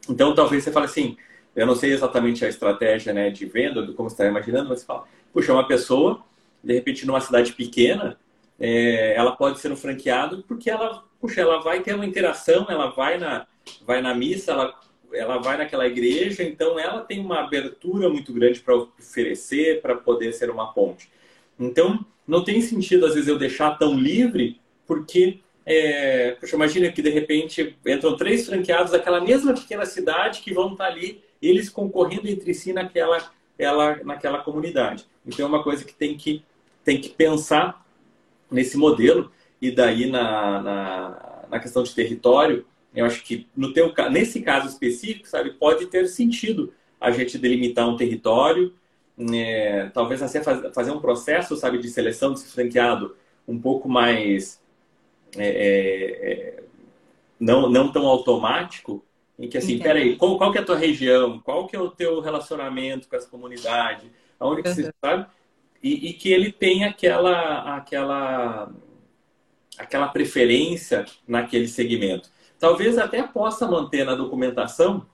[0.08, 1.16] Então, talvez você fale assim,
[1.54, 4.86] eu não sei exatamente a estratégia né, de venda, como você está imaginando, mas você
[4.86, 6.22] fala, puxa, uma pessoa,
[6.62, 8.18] de repente, numa cidade pequena,
[8.58, 12.90] é, ela pode ser um franqueado porque ela, puxa, ela vai ter uma interação, ela
[12.90, 13.46] vai na,
[13.86, 14.80] vai na missa, ela,
[15.12, 20.32] ela vai naquela igreja, então ela tem uma abertura muito grande para oferecer, para poder
[20.32, 21.10] ser uma ponte.
[21.58, 24.59] Então, não tem sentido, às vezes, eu deixar tão livre,
[24.90, 30.52] porque, é, poxa, imagina que de repente entram três franqueados daquela mesma pequena cidade que
[30.52, 35.06] vão estar ali, eles concorrendo entre si naquela, ela, naquela comunidade.
[35.24, 36.42] Então, é uma coisa que tem que,
[36.82, 37.86] tem que pensar
[38.50, 39.30] nesse modelo,
[39.62, 44.66] e daí na, na, na questão de território, eu acho que no teu, nesse caso
[44.66, 48.74] específico, sabe, pode ter sentido a gente delimitar um território,
[49.32, 50.40] é, talvez assim
[50.74, 53.14] fazer um processo, sabe, de seleção desse franqueado
[53.46, 54.59] um pouco mais
[55.36, 56.62] é, é, é,
[57.38, 59.04] não, não tão automático,
[59.38, 59.82] em que assim, Entendi.
[59.82, 61.40] peraí, qual, qual que é a tua região?
[61.40, 64.10] Qual que é o teu relacionamento com essa comunidade?
[64.38, 64.74] Aonde que uhum.
[64.74, 65.26] você sabe?
[65.82, 68.70] E, e, que ele tem aquela, aquela,
[69.78, 72.28] aquela preferência naquele segmento.
[72.58, 75.06] Talvez até possa manter na documentação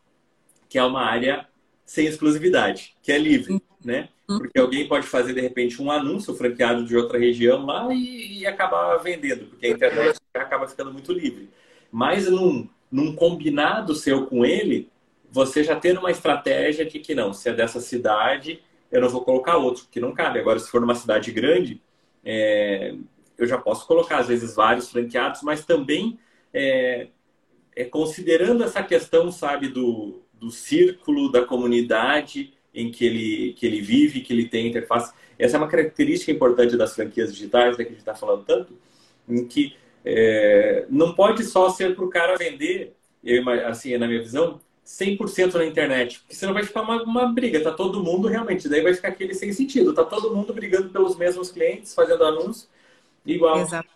[0.69, 1.47] que é uma área
[1.87, 4.09] sem exclusividade, que é livre, né?
[4.29, 4.39] Uhum.
[4.39, 8.47] Porque alguém pode fazer, de repente, um anúncio franqueado de outra região lá e, e
[8.47, 11.49] acabar vendendo, porque a internet acaba ficando muito livre.
[11.91, 14.91] Mas num, num combinado seu com ele,
[15.31, 18.61] você já tem uma estratégia de que não, se é dessa cidade,
[18.91, 20.41] eu não vou colocar outro, que não cabe.
[20.41, 21.81] Agora, se for numa cidade grande,
[22.25, 22.95] é,
[23.39, 26.19] eu já posso colocar, às vezes, vários franqueados, mas também
[26.53, 27.09] é,
[27.77, 33.81] é, considerando essa questão, sabe, do, do círculo, da comunidade em que ele, que ele
[33.81, 35.13] vive, que ele tem interface.
[35.39, 38.75] Essa é uma característica importante das franquias digitais, né, que a gente está falando tanto,
[39.29, 39.75] em que
[40.05, 45.55] é, não pode só ser para o cara vender, eu, assim, na minha visão, 100%
[45.55, 48.95] na internet, porque senão vai ficar uma, uma briga, tá todo mundo realmente, daí vai
[48.95, 52.69] ficar aquele sem sentido, tá todo mundo brigando pelos mesmos clientes, fazendo anúncios
[53.25, 53.59] igual.
[53.61, 53.89] Exato.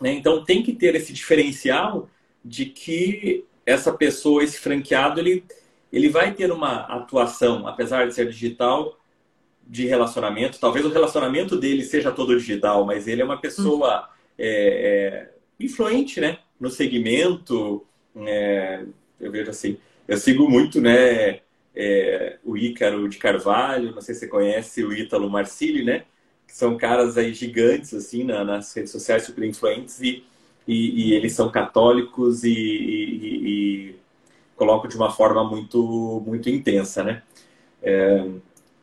[0.00, 0.12] Né?
[0.12, 2.08] Então tem que ter esse diferencial
[2.44, 5.44] de que essa pessoa, esse franqueado, ele,
[5.92, 8.98] ele vai ter uma atuação, apesar de ser digital,
[9.66, 10.60] de relacionamento.
[10.60, 14.08] Talvez o relacionamento dele seja todo digital, mas ele é uma pessoa
[14.38, 16.38] é, é, influente, né?
[16.60, 17.84] No segmento,
[18.16, 18.84] é,
[19.20, 21.40] eu vejo assim, eu sigo muito, né?
[21.76, 26.04] É, o Ícaro de Carvalho, não sei se você conhece o Ítalo Marcili, né?
[26.46, 30.24] Que são caras aí gigantes, assim, na, nas redes sociais, super influentes, e,
[30.66, 33.48] e, e eles são católicos e, e,
[33.90, 33.96] e,
[34.56, 37.22] colocam de uma forma muito, muito intensa, né?
[37.82, 38.24] É,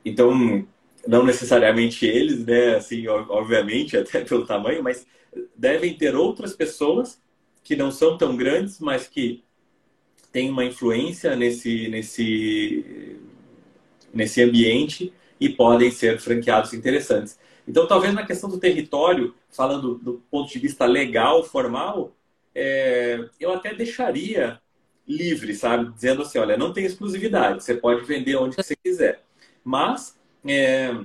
[0.05, 0.65] então,
[1.07, 2.75] não necessariamente eles, né?
[2.75, 5.05] Assim, obviamente, até pelo tamanho, mas
[5.55, 7.19] devem ter outras pessoas
[7.63, 9.43] que não são tão grandes, mas que
[10.31, 13.17] têm uma influência nesse, nesse,
[14.13, 17.37] nesse ambiente e podem ser franqueados interessantes.
[17.67, 22.11] Então, talvez na questão do território, falando do ponto de vista legal, formal,
[22.53, 24.59] é, eu até deixaria
[25.07, 25.91] livre, sabe?
[25.91, 29.23] Dizendo assim, olha, não tem exclusividade, você pode vender onde você quiser.
[29.63, 30.95] Mas é,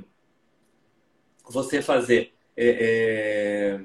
[1.49, 3.81] você fazer é, é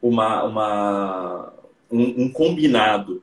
[0.00, 1.52] uma, uma,
[1.90, 3.22] um, um combinado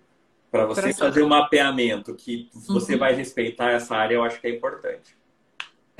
[0.49, 2.99] para você pra fazer um mapeamento que você uhum.
[2.99, 5.18] vai respeitar essa área, eu acho que é importante.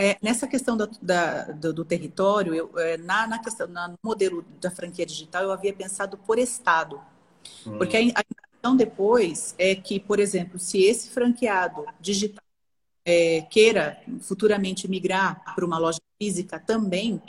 [0.02, 4.46] É, nessa questão do, da, do, do território, eu, é, na, na questão, no modelo
[4.62, 7.02] da franquia digital, eu havia pensado por estado.
[7.68, 7.78] Hum.
[7.78, 12.42] Porque a, a intenção depois é que, por exemplo, se esse franqueado digital
[13.04, 17.22] é, queira futuramente migrar para uma loja física também,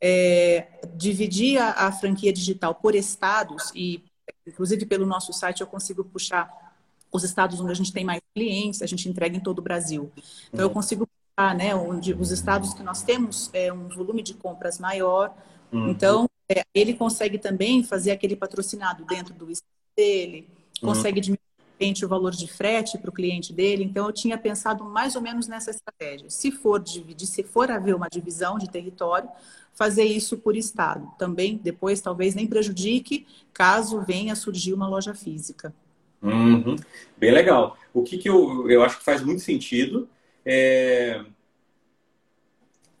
[0.00, 4.02] é, dividir a, a, franquia digital por estados e,
[4.46, 6.74] inclusive, pelo nosso site eu consigo puxar
[7.12, 10.10] os estados onde a gente tem mais clientes, a gente entrega em todo o Brasil.
[10.48, 10.74] Então, eu uhum.
[10.74, 11.06] consigo
[11.36, 15.34] né, onde os estados que nós temos é, um volume de compras maior.
[15.70, 15.90] Uhum.
[15.90, 20.48] Então, é, ele consegue também fazer aquele patrocinado dentro do estado dele,
[20.80, 21.22] consegue uhum.
[21.22, 23.84] diminuir o valor de frete para o cliente dele.
[23.84, 26.30] Então eu tinha pensado mais ou menos nessa estratégia.
[26.30, 29.28] Se for dividir, se for haver uma divisão de território,
[29.74, 31.06] fazer isso por estado.
[31.18, 35.74] Também depois talvez nem prejudique caso venha surgir uma loja física.
[36.22, 36.76] Uhum.
[37.18, 37.76] Bem legal.
[37.92, 40.08] O que, que eu, eu acho que faz muito sentido
[40.46, 41.24] é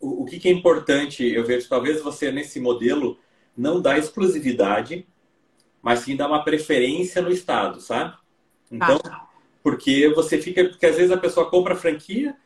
[0.00, 3.18] o, o que, que é importante, eu vejo talvez você nesse modelo
[3.56, 5.06] não dá exclusividade,
[5.82, 8.14] mas sim dá uma preferência no estado, sabe?
[8.70, 9.26] Então, ah.
[9.62, 10.64] porque você fica.
[10.68, 12.36] Porque às vezes a pessoa compra a franquia,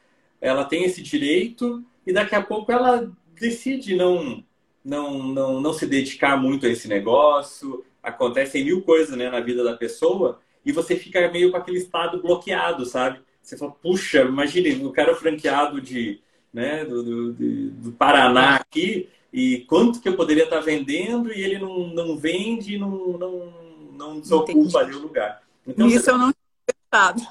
[0.40, 4.44] ela tem esse direito, e daqui a pouco ela decide não,
[4.84, 7.84] não, não, não se dedicar muito a esse negócio.
[8.02, 12.22] Acontecem mil coisas né, na vida da pessoa, e você fica meio com aquele estado
[12.22, 13.20] bloqueado, sabe?
[13.50, 16.20] Você fala, puxa, imagine, o cara franqueado de,
[16.54, 21.58] né, do, do, do, Paraná aqui, e quanto que eu poderia estar vendendo, e ele
[21.58, 23.52] não, não vende, não, não,
[23.92, 25.42] não desocupa ali o lugar.
[25.66, 26.10] Então, Isso você...
[26.12, 27.22] eu não tinha pensado.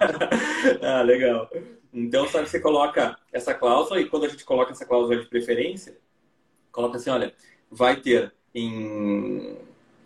[0.80, 1.50] ah, legal.
[1.92, 5.98] Então, sabe, você coloca essa cláusula e quando a gente coloca essa cláusula de preferência,
[6.70, 7.34] coloca assim, olha,
[7.70, 9.54] vai ter em...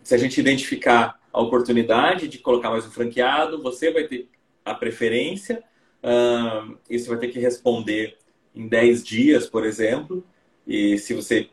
[0.03, 4.27] Se a gente identificar a oportunidade de colocar mais um franqueado, você vai ter
[4.71, 5.63] a preferência,
[6.03, 8.17] uh, vai ter que responder
[8.55, 10.23] em 10 dias, por exemplo,
[10.65, 11.49] e se você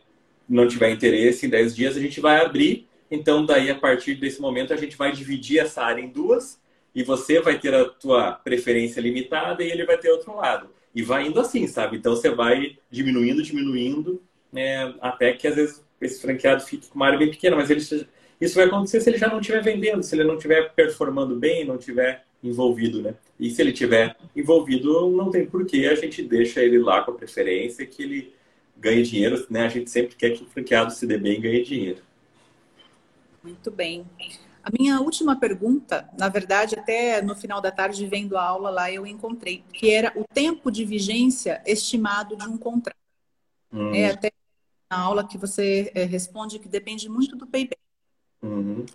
[0.49, 4.41] não tiver interesse, em 10 dias a gente vai abrir então, daí, a partir desse
[4.41, 6.61] momento, a gente vai dividir essa área em duas
[6.95, 10.69] e você vai ter a tua preferência limitada e ele vai ter outro lado.
[10.95, 11.97] E vai indo assim, sabe?
[11.97, 14.95] Então, você vai diminuindo, diminuindo, né?
[15.01, 17.57] até que, às vezes, esse franqueado fique com uma área bem pequena.
[17.57, 17.81] Mas ele,
[18.41, 21.65] isso vai acontecer se ele já não estiver vendendo, se ele não estiver performando bem,
[21.65, 23.15] não estiver envolvido, né?
[23.41, 27.15] E se ele estiver envolvido, não tem porquê a gente deixa ele lá com a
[27.15, 28.35] preferência que ele
[28.77, 29.67] ganhe dinheiro, né?
[29.67, 32.03] A gente sempre quer que o franqueado se dê bem e ganhe dinheiro.
[33.43, 34.07] Muito bem.
[34.63, 38.91] A minha última pergunta, na verdade, até no final da tarde, vendo a aula lá,
[38.91, 42.97] eu encontrei, que era o tempo de vigência estimado de um contrato.
[43.73, 43.95] Hum.
[43.95, 44.33] É até
[44.91, 47.79] na aula que você é, responde que depende muito do payback.
[48.43, 48.87] Uhum.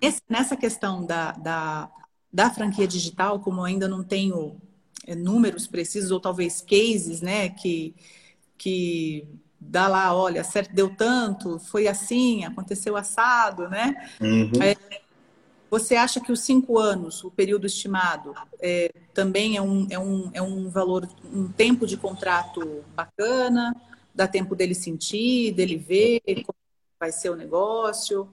[0.00, 1.90] Esse, nessa questão da, da,
[2.34, 4.56] da franquia digital, como eu ainda não tenho
[5.06, 7.94] é, números precisos, ou talvez cases, né, que,
[8.58, 9.24] que
[9.60, 14.10] dá lá, olha, certo, deu tanto, foi assim, aconteceu assado, né?
[14.20, 14.50] Uhum.
[14.60, 14.74] É,
[15.70, 20.30] você acha que os cinco anos, o período estimado, é, também é um, é, um,
[20.32, 23.74] é um valor, um tempo de contrato bacana?
[24.12, 26.56] Dá tempo dele sentir, dele ver como
[26.98, 28.28] vai ser o negócio?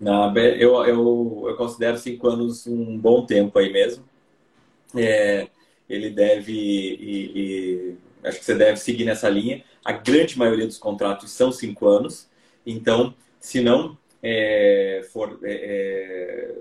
[0.00, 4.04] Eu, eu, eu considero cinco anos um bom tempo aí mesmo.
[4.96, 5.48] É,
[5.88, 7.94] ele deve, e, e,
[8.24, 9.64] acho que você deve seguir nessa linha.
[9.84, 12.28] A grande maioria dos contratos são cinco anos,
[12.64, 16.58] então, se não é, for é, é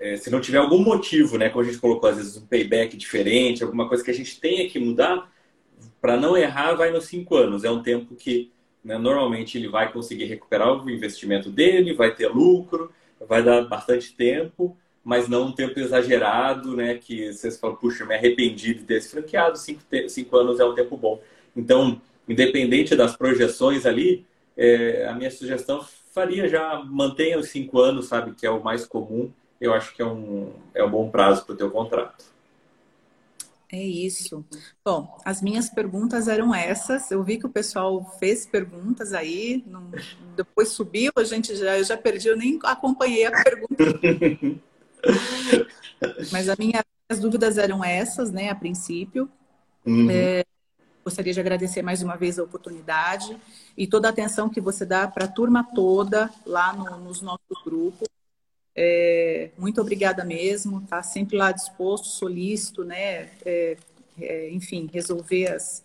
[0.00, 2.96] é, se não tiver algum motivo, né, como a gente colocou às vezes um payback
[2.96, 5.30] diferente, alguma coisa que a gente tenha que mudar,
[6.00, 7.64] para não errar, vai nos cinco anos.
[7.64, 8.52] É um tempo que
[8.84, 12.92] né, normalmente ele vai conseguir recuperar o investimento dele, vai ter lucro,
[13.26, 16.96] vai dar bastante tempo, mas não um tempo exagerado, né?
[16.96, 20.74] Que vocês falam, puxa, me arrependi de ter esse franqueado, cinco, cinco anos é um
[20.74, 21.20] tempo bom.
[21.56, 24.26] Então, independente das projeções ali,
[24.56, 28.84] é, a minha sugestão faria já mantenha os cinco anos, sabe, que é o mais
[28.84, 29.32] comum.
[29.60, 32.24] Eu acho que é um, é um bom prazo para o teu contrato.
[33.70, 34.44] É isso.
[34.82, 37.10] Bom, as minhas perguntas eram essas.
[37.10, 39.90] Eu vi que o pessoal fez perguntas aí, não...
[40.34, 43.84] depois subiu, a gente já, eu já perdi, eu nem acompanhei a pergunta.
[46.32, 49.30] Mas a minha, as dúvidas eram essas, né, a princípio.
[49.84, 50.10] Uhum.
[50.10, 50.44] É,
[51.04, 53.38] gostaria de agradecer mais uma vez a oportunidade
[53.76, 57.62] e toda a atenção que você dá para a turma toda lá no, nos nossos
[57.64, 58.08] grupos.
[58.80, 63.28] É, muito obrigada mesmo, tá sempre lá disposto, solícito, né?
[63.44, 63.76] É,
[64.20, 65.82] é, enfim, resolver as,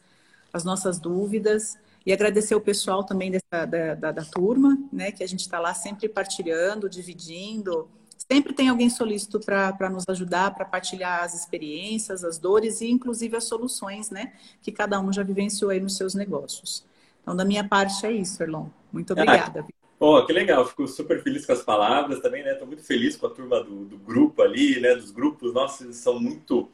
[0.54, 1.76] as nossas dúvidas.
[2.06, 5.12] E agradecer o pessoal também dessa, da, da, da turma, né?
[5.12, 7.90] Que a gente está lá sempre partilhando, dividindo.
[8.32, 13.36] Sempre tem alguém solícito para nos ajudar, para partilhar as experiências, as dores e inclusive
[13.36, 14.34] as soluções, né?
[14.62, 16.86] Que cada um já vivenciou aí nos seus negócios.
[17.24, 18.68] Então, da minha parte é isso, Erlon.
[18.92, 19.66] Muito obrigada.
[19.68, 22.52] Ah, Pô, que legal, fico super feliz com as palavras também, né?
[22.52, 24.94] Estou muito feliz com a turma do, do, grupo ali, né?
[24.96, 26.70] Dos grupos, nossa, eles são muito,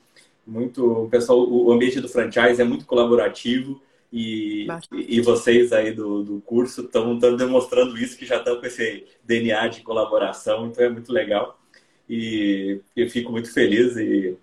[0.48, 1.04] muito.
[1.04, 3.80] O pessoal, o ambiente do franchise é muito colaborativo
[4.12, 9.06] e, e vocês aí do, do curso estão demonstrando isso, que já estão com esse
[9.24, 11.60] DNA de colaboração, então é muito legal.
[12.10, 14.36] E eu fico muito feliz e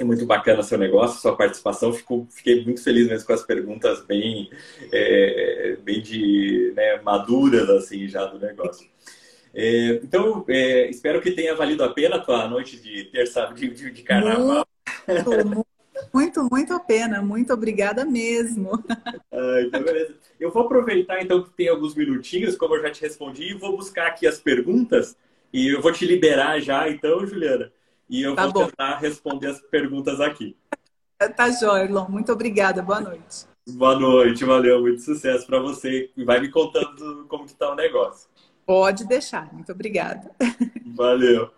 [0.00, 1.92] é muito bacana seu negócio, sua participação.
[1.92, 4.50] Fico, fiquei muito feliz mesmo com as perguntas bem,
[4.92, 8.88] é, bem de né, maduras assim já do negócio.
[9.52, 13.68] É, então, é, espero que tenha valido a pena a tua noite de terça de,
[13.68, 14.64] de, de carnaval.
[15.06, 15.66] Muito,
[16.14, 17.20] muito, muito a pena.
[17.20, 18.82] Muito obrigada mesmo.
[19.32, 19.82] Ah, então.
[20.38, 23.76] Eu vou aproveitar então que tem alguns minutinhos, como eu já te respondi, e vou
[23.76, 25.16] buscar aqui as perguntas
[25.52, 27.72] e eu vou te liberar já, então, Juliana.
[28.10, 28.66] E eu tá vou bom.
[28.66, 30.56] tentar responder as perguntas aqui.
[31.36, 32.08] Tá jóia, Erlon.
[32.08, 32.80] Muito obrigada.
[32.80, 33.44] Boa noite.
[33.68, 34.80] Boa noite, valeu.
[34.80, 36.10] Muito sucesso para você.
[36.16, 38.26] E vai me contando como que tá o negócio.
[38.64, 39.52] Pode deixar.
[39.52, 40.30] Muito obrigada.
[40.96, 41.50] Valeu.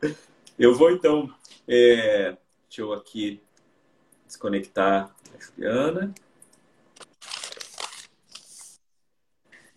[0.59, 1.33] Eu vou então.
[1.69, 2.37] É...
[2.69, 3.41] Deixa eu aqui
[4.27, 6.13] desconectar a Juliana.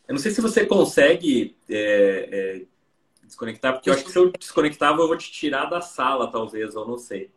[0.08, 2.66] Eu não sei se você consegue é, é,
[3.36, 6.74] desconectar, porque eu acho que se eu desconectar, eu vou te tirar da sala, talvez,
[6.74, 7.30] eu não sei.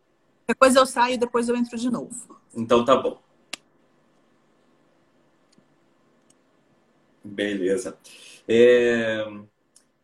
[0.47, 2.39] Depois eu saio e depois eu entro de novo.
[2.55, 3.21] Então tá bom.
[7.23, 7.97] Beleza.
[8.47, 9.27] É,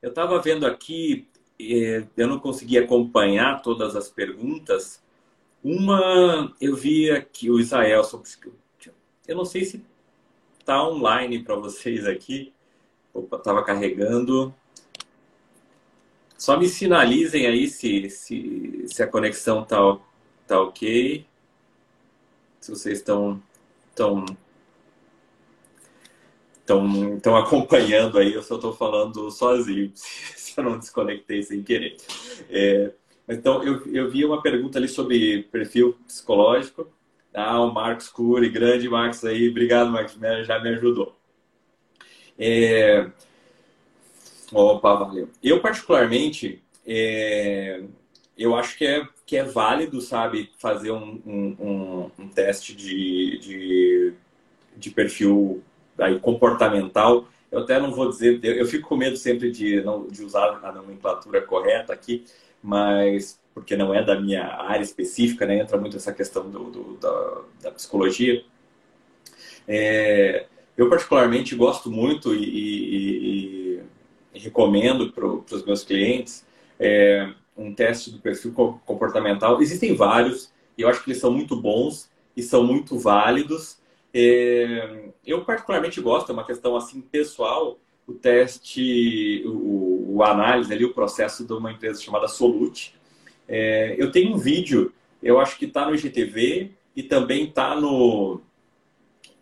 [0.01, 1.27] eu estava vendo aqui,
[1.59, 5.01] é, eu não consegui acompanhar todas as perguntas.
[5.63, 8.03] Uma, eu vi aqui o Israel,
[9.27, 9.83] eu não sei se
[10.59, 12.53] está online para vocês aqui.
[13.11, 14.53] Opa, estava carregando.
[16.37, 19.77] Só me sinalizem aí se, se, se a conexão tá,
[20.47, 21.25] tá ok.
[22.59, 23.41] Se vocês estão
[23.89, 24.25] estão
[26.59, 31.95] estão estão acompanhando aí, eu só estou falando sozinho, se eu não desconectei sem querer.
[32.49, 32.91] É,
[33.27, 36.91] então, eu, eu vi uma pergunta ali sobre perfil psicológico.
[37.33, 41.15] Ah, o Marcos Cury, grande Marcos aí, obrigado, Marcos, já me ajudou.
[42.37, 43.09] É,
[44.51, 45.29] Opa, valeu.
[45.43, 47.81] Eu, particularmente, é,
[48.37, 54.13] eu acho que é, que é válido, sabe, fazer um, um, um teste de, de,
[54.77, 55.63] de, perfil
[55.97, 57.27] aí, comportamental.
[57.51, 60.71] Eu até não vou dizer, eu fico com medo sempre de, não, de usar a
[60.71, 62.25] nomenclatura correta aqui,
[62.61, 65.59] mas porque não é da minha área específica, né?
[65.59, 68.43] Entra muito essa questão do, do da, da, psicologia.
[69.65, 70.45] É,
[70.77, 73.74] eu particularmente gosto muito e, e
[74.35, 76.45] recomendo para os meus clientes
[76.79, 78.53] é, um teste do perfil
[78.85, 79.61] comportamental.
[79.61, 83.79] Existem vários, e eu acho que eles são muito bons e são muito válidos.
[84.13, 87.77] É, eu particularmente gosto, é uma questão assim pessoal,
[88.07, 92.93] o teste, o, o análise ali, o processo de uma empresa chamada Solute.
[93.47, 98.41] É, eu tenho um vídeo, eu acho que está no IGTV e também está no,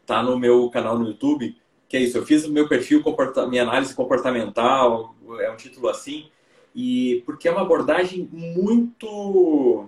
[0.06, 1.56] tá no meu canal no YouTube,
[1.94, 3.04] que é isso, eu fiz o meu perfil,
[3.48, 6.26] minha análise comportamental, é um título assim,
[6.74, 9.88] e porque é uma abordagem muito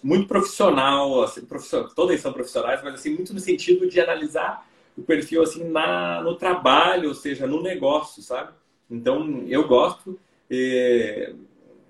[0.00, 4.64] muito profissional, assim, profissional, todas são profissionais, mas assim muito no sentido de analisar
[4.96, 8.52] o perfil assim na no trabalho, ou seja, no negócio, sabe?
[8.88, 10.16] Então eu gosto,
[10.48, 11.34] e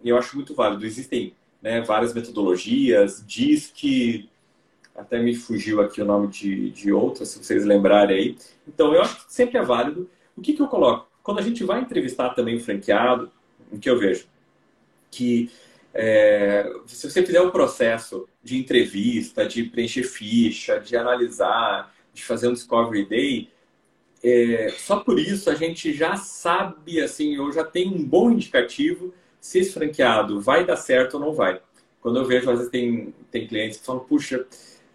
[0.02, 0.86] eu acho muito válido.
[0.86, 4.26] Existem né, várias metodologias, diz que
[4.98, 8.36] até me fugiu aqui o nome de, de outras, se vocês lembrarem aí.
[8.66, 10.10] Então, eu acho que sempre é válido.
[10.36, 11.08] O que, que eu coloco?
[11.22, 13.30] Quando a gente vai entrevistar também o franqueado,
[13.70, 14.26] o que eu vejo?
[15.10, 15.50] Que
[15.94, 22.48] é, se você fizer um processo de entrevista, de preencher ficha, de analisar, de fazer
[22.48, 23.50] um Discovery Day,
[24.22, 29.14] é, só por isso a gente já sabe, assim, eu já tenho um bom indicativo
[29.40, 31.60] se esse franqueado vai dar certo ou não vai.
[32.00, 34.46] Quando eu vejo, às vezes tem, tem clientes que falam, puxa,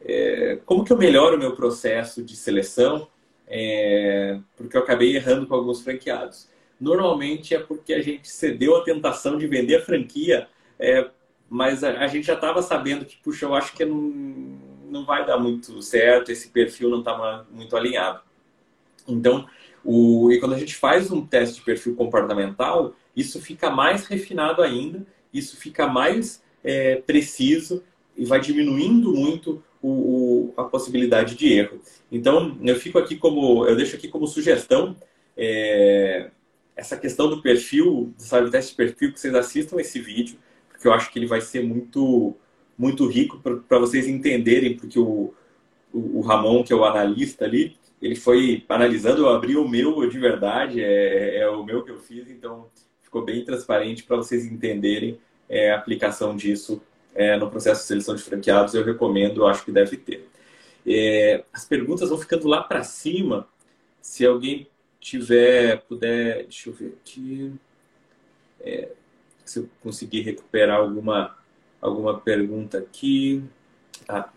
[0.06, 3.08] é, como que eu melhoro o meu processo de seleção?
[3.48, 6.50] É, porque eu acabei errando com alguns franqueados.
[6.80, 10.48] Normalmente é porque a gente cedeu a tentação de vender a franquia,
[10.78, 11.10] é,
[11.50, 14.00] mas a, a, gente já estava sabendo que, puxa, eu acho que não,
[14.90, 18.22] não vai dar muito certo, esse perfil não está muito alinhado.
[19.08, 19.48] Então,
[19.84, 24.62] o, e quando a gente faz um teste de perfil comportamental, isso fica mais refinado
[24.62, 27.84] ainda, isso fica mais é, preciso
[28.16, 31.82] e vai diminuindo muito o, o, a possibilidade de erro.
[32.10, 34.96] Então, eu fico aqui como, eu deixo aqui como sugestão
[35.36, 36.32] é,
[36.76, 40.38] essa questão do perfil, sabe, teste de perfil, que vocês assistam esse vídeo,
[40.70, 42.34] porque eu acho que ele vai ser muito,
[42.78, 45.34] muito rico para vocês entenderem, porque o,
[45.94, 50.08] o, o Ramon, que é o analista ali, ele foi analisando, eu abri o meu
[50.10, 52.68] de verdade, é, é o meu que eu fiz, então
[53.02, 55.20] ficou bem transparente para vocês entenderem
[55.50, 56.82] é, a aplicação disso
[57.16, 58.74] é, no processo de seleção de franqueados.
[58.74, 60.28] Eu recomendo, eu acho que deve ter.
[60.86, 63.48] É, as perguntas vão ficando lá para cima.
[64.02, 64.68] Se alguém
[65.00, 67.54] tiver, puder, deixa eu ver aqui,
[68.62, 68.90] é,
[69.46, 71.38] se eu conseguir recuperar alguma,
[71.82, 73.44] alguma pergunta aqui.
[74.08, 74.30] Ah,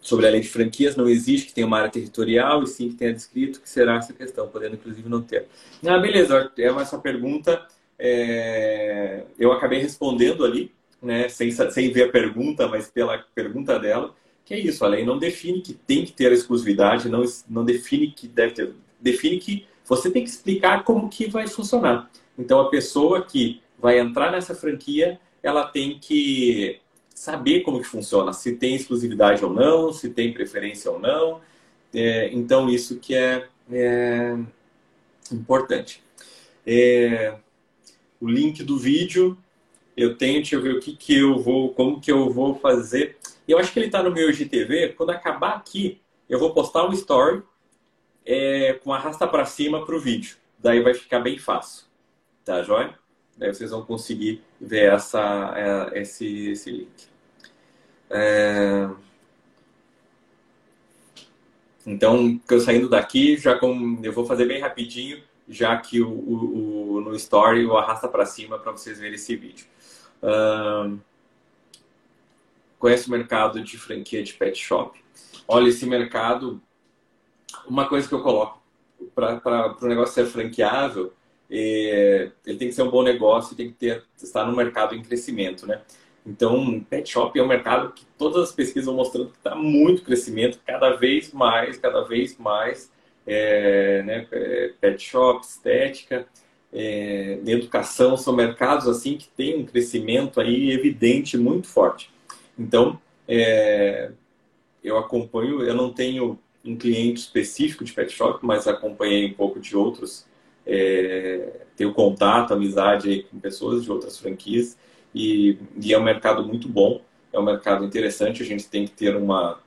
[0.00, 2.96] sobre a lei de franquias, não existe que tenha uma área territorial, e sim que
[2.96, 5.46] tenha descrito que será essa questão, podendo inclusive não ter.
[5.86, 7.64] Ah, beleza, é essa pergunta,
[7.96, 9.24] é...
[9.38, 10.72] eu acabei respondendo ali,
[11.02, 15.04] né, sem, sem ver a pergunta, mas pela pergunta dela, que é isso, a lei
[15.04, 19.38] não define que tem que ter a exclusividade, não, não define que deve ter, define
[19.38, 22.10] que você tem que explicar como que vai funcionar.
[22.38, 26.80] Então, a pessoa que vai entrar nessa franquia, ela tem que
[27.14, 31.40] saber como que funciona, se tem exclusividade ou não, se tem preferência ou não.
[31.92, 34.36] É, então, isso que é, é
[35.30, 36.02] importante.
[36.66, 37.36] É,
[38.20, 39.36] o link do vídeo
[39.96, 43.16] eu tenho, deixa eu ver o que, que eu vou, como que eu vou fazer.
[43.46, 44.90] Eu acho que ele está no meu IGTV.
[44.90, 47.42] Quando acabar aqui, eu vou postar um story
[48.24, 50.36] é, com arrasta para cima para o vídeo.
[50.58, 51.86] Daí vai ficar bem fácil.
[52.44, 52.98] Tá, joia?
[53.36, 57.12] Daí vocês vão conseguir ver essa, é, esse, esse link.
[58.10, 58.88] É...
[61.84, 66.92] Então, eu saindo daqui, já com, eu vou fazer bem rapidinho, já que o, o,
[66.94, 69.66] o no story o arrasta para cima para vocês verem esse vídeo.
[70.22, 70.98] Uh,
[72.78, 74.98] conhece o mercado de franquia de pet shop?
[75.46, 76.60] Olha, esse mercado,
[77.66, 78.62] uma coisa que eu coloco
[79.14, 81.12] para o negócio ser franqueável,
[81.50, 85.02] é, ele tem que ser um bom negócio tem que ter, estar no mercado em
[85.02, 85.82] crescimento, né?
[86.24, 90.02] Então, pet shop é um mercado que todas as pesquisas vão mostrando que está muito
[90.02, 92.90] crescimento, cada vez mais, cada vez mais.
[93.24, 96.26] É, né, é, pet shop, estética,
[96.72, 102.10] é, educação são mercados assim que têm um crescimento aí evidente muito forte.
[102.58, 102.98] Então,
[103.28, 104.10] é,
[104.82, 109.60] eu acompanho, eu não tenho um cliente específico de pet shop, mas acompanhei um pouco
[109.60, 110.26] de outros,
[110.66, 114.78] é, tenho contato, amizade com pessoas de outras franquias
[115.14, 117.02] e, e, é um mercado muito bom,
[117.32, 119.58] é um mercado interessante, a gente tem que ter uma,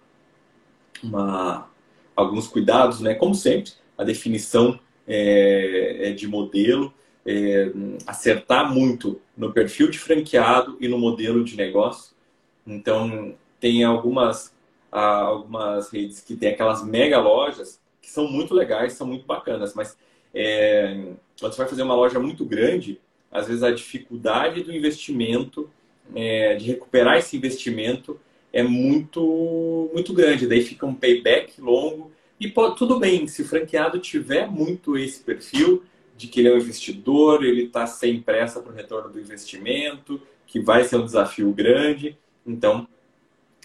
[1.03, 1.70] uma
[2.16, 3.14] alguns cuidados, né?
[3.14, 6.93] Como sempre, a definição é, é de modelo,
[7.26, 7.72] é,
[8.06, 12.16] acertar muito no perfil de franqueado e no modelo de negócio.
[12.66, 14.53] Então, tem algumas,
[14.91, 19.97] algumas redes que tem aquelas mega lojas que são muito legais, são muito bacanas, mas
[20.34, 22.99] é, quando você vai fazer uma loja muito grande,
[23.32, 25.70] às vezes a dificuldade do investimento,
[26.14, 28.20] é, de recuperar esse investimento
[28.53, 30.47] é muito, muito grande.
[30.47, 32.12] Daí fica um payback longo.
[32.39, 35.83] E tudo bem, se o franqueado tiver muito esse perfil
[36.17, 40.21] de que ele é um investidor, ele está sem pressa para o retorno do investimento,
[40.45, 42.17] que vai ser um desafio grande.
[42.45, 42.88] Então,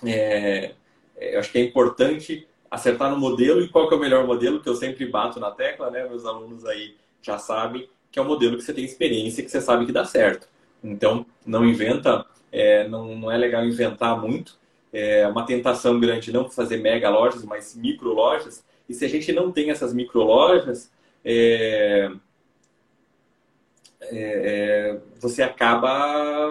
[0.04, 0.74] é,
[1.16, 4.26] é, eu acho que é importante acertar no modelo e qual que é o melhor
[4.26, 6.08] modelo, que eu sempre bato na tecla, né?
[6.08, 9.60] Meus alunos aí já sabem, que é o modelo que você tem experiência, que você
[9.60, 10.48] sabe que dá certo.
[10.82, 14.58] Então, não inventa, é, não, não é legal inventar muito.
[14.92, 18.64] É uma tentação grande não fazer mega lojas, mas micro lojas.
[18.88, 20.90] E se a gente não tem essas micro lojas,
[21.24, 22.10] é,
[24.00, 26.50] é, é, você acaba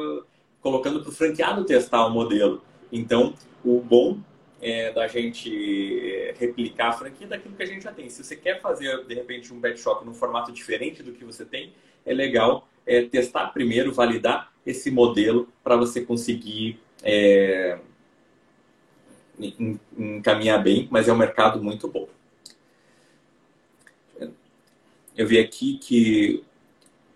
[0.62, 2.62] colocando para o franqueado testar o modelo.
[2.92, 3.34] Então,
[3.64, 4.20] o bom
[4.62, 8.10] é da gente replicar a franquia daquilo que a gente já tem.
[8.10, 11.46] Se você quer fazer, de repente, um pet shop num formato diferente do que você
[11.46, 11.74] tem,
[12.06, 17.80] é legal é, testar primeiro, validar esse modelo para você conseguir é,
[19.98, 22.08] encaminhar bem, mas é um mercado muito bom.
[25.16, 26.44] Eu vi aqui que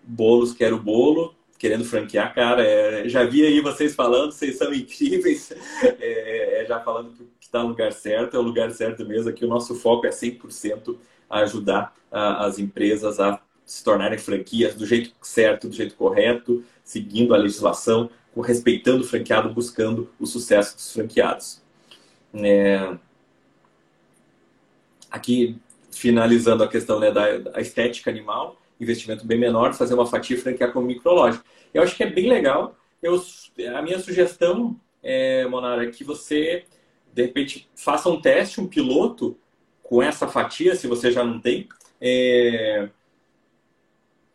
[0.02, 5.50] bolos quero bolo, querendo franquear, cara, é, já vi aí vocês falando, vocês são incríveis,
[5.98, 9.44] é, é, já falando que está no lugar certo, é o lugar certo mesmo, aqui
[9.44, 10.96] o nosso foco é 100%
[11.30, 16.62] a ajudar a, as empresas a se tornarem franquias do jeito certo, do jeito correto,
[16.82, 18.10] seguindo a legislação,
[18.42, 21.63] respeitando o franqueado, buscando o sucesso dos franqueados.
[22.34, 22.96] É...
[25.10, 25.58] Aqui,
[25.90, 30.72] finalizando a questão né, da, da estética animal, investimento bem menor, fazer uma fatia franquear
[30.72, 31.44] como micrológico.
[31.72, 32.76] Eu acho que é bem legal.
[33.02, 33.22] Eu,
[33.76, 36.64] a minha sugestão, é, Monara, é que você,
[37.12, 39.36] de repente, faça um teste, um piloto
[39.82, 41.68] com essa fatia, se você já não tem.
[42.00, 42.88] É,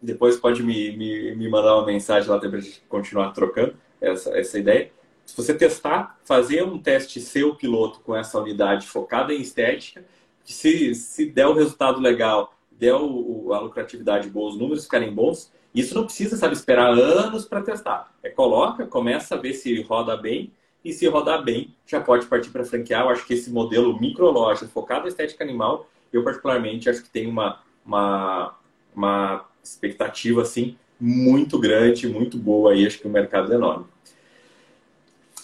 [0.01, 4.37] depois pode me, me, me, mandar uma mensagem lá para a gente continuar trocando essa,
[4.37, 4.91] essa ideia.
[5.29, 10.03] Se você testar, fazer um teste seu piloto com essa unidade focada em estética,
[10.43, 15.51] se, se der o resultado legal, der o, a lucratividade boa, os números ficarem bons,
[15.73, 18.11] isso não precisa, sabe, esperar anos para testar.
[18.23, 20.51] É coloca, começa a ver se roda bem,
[20.83, 23.03] e se rodar bem, já pode partir para franquear.
[23.03, 27.27] Eu acho que esse modelo microloja focado em estética animal, eu particularmente acho que tem
[27.27, 28.55] uma, uma,
[28.95, 33.85] uma expectativa assim muito grande, muito boa aí, acho que o mercado é enorme.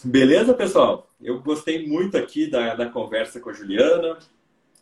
[0.06, 1.10] Beleza, pessoal?
[1.20, 4.20] Eu gostei muito aqui da, da conversa com a Juliana.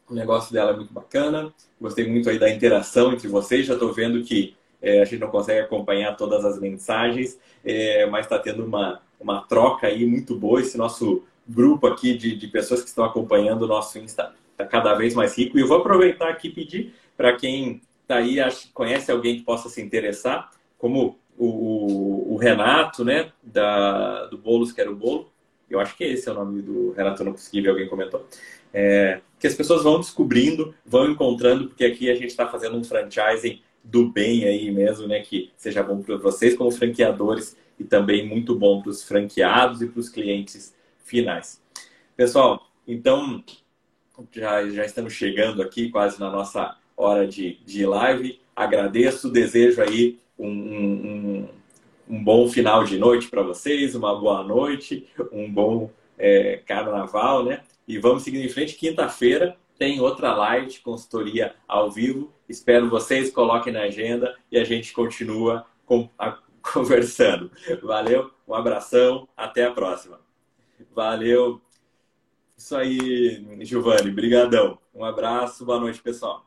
[0.09, 1.53] O negócio dela é muito bacana.
[1.79, 3.65] Gostei muito aí da interação entre vocês.
[3.65, 8.25] Já estou vendo que é, a gente não consegue acompanhar todas as mensagens, é, mas
[8.25, 10.59] está tendo uma, uma troca aí muito boa.
[10.59, 14.93] Esse nosso grupo aqui de, de pessoas que estão acompanhando o nosso Insta está cada
[14.93, 15.57] vez mais rico.
[15.57, 18.39] E eu vou aproveitar aqui e pedir para quem está aí,
[18.73, 24.95] conhece alguém que possa se interessar, como o, o, Renato, né, da, do Bolos Quero
[24.95, 25.31] Bolo,
[25.69, 28.27] eu acho que esse é o nome do Renato, eu não consegui ver, alguém comentou,
[28.73, 32.83] é, que as pessoas vão descobrindo, vão encontrando, porque aqui a gente está fazendo um
[32.83, 38.27] franchising do bem aí mesmo, né, que seja bom para vocês como franqueadores e também
[38.27, 40.73] muito bom para os franqueados e para os clientes
[41.03, 41.61] finais.
[42.15, 43.43] Pessoal, então
[44.31, 48.39] já, já estamos chegando aqui quase na nossa hora de, de live.
[48.55, 51.49] Agradeço, desejo aí um, um,
[52.09, 57.61] um bom final de noite para vocês, uma boa noite, um bom é, carnaval, né?
[57.87, 58.75] E vamos seguindo em frente.
[58.75, 62.31] Quinta-feira tem outra live de consultoria ao vivo.
[62.47, 66.37] Espero vocês, coloquem na agenda e a gente continua com, a,
[66.73, 67.51] conversando.
[67.81, 70.19] Valeu, um abração, até a próxima.
[70.93, 71.61] Valeu.
[72.55, 74.77] Isso aí, Giovanni, brigadão.
[74.93, 76.45] Um abraço, boa noite, pessoal.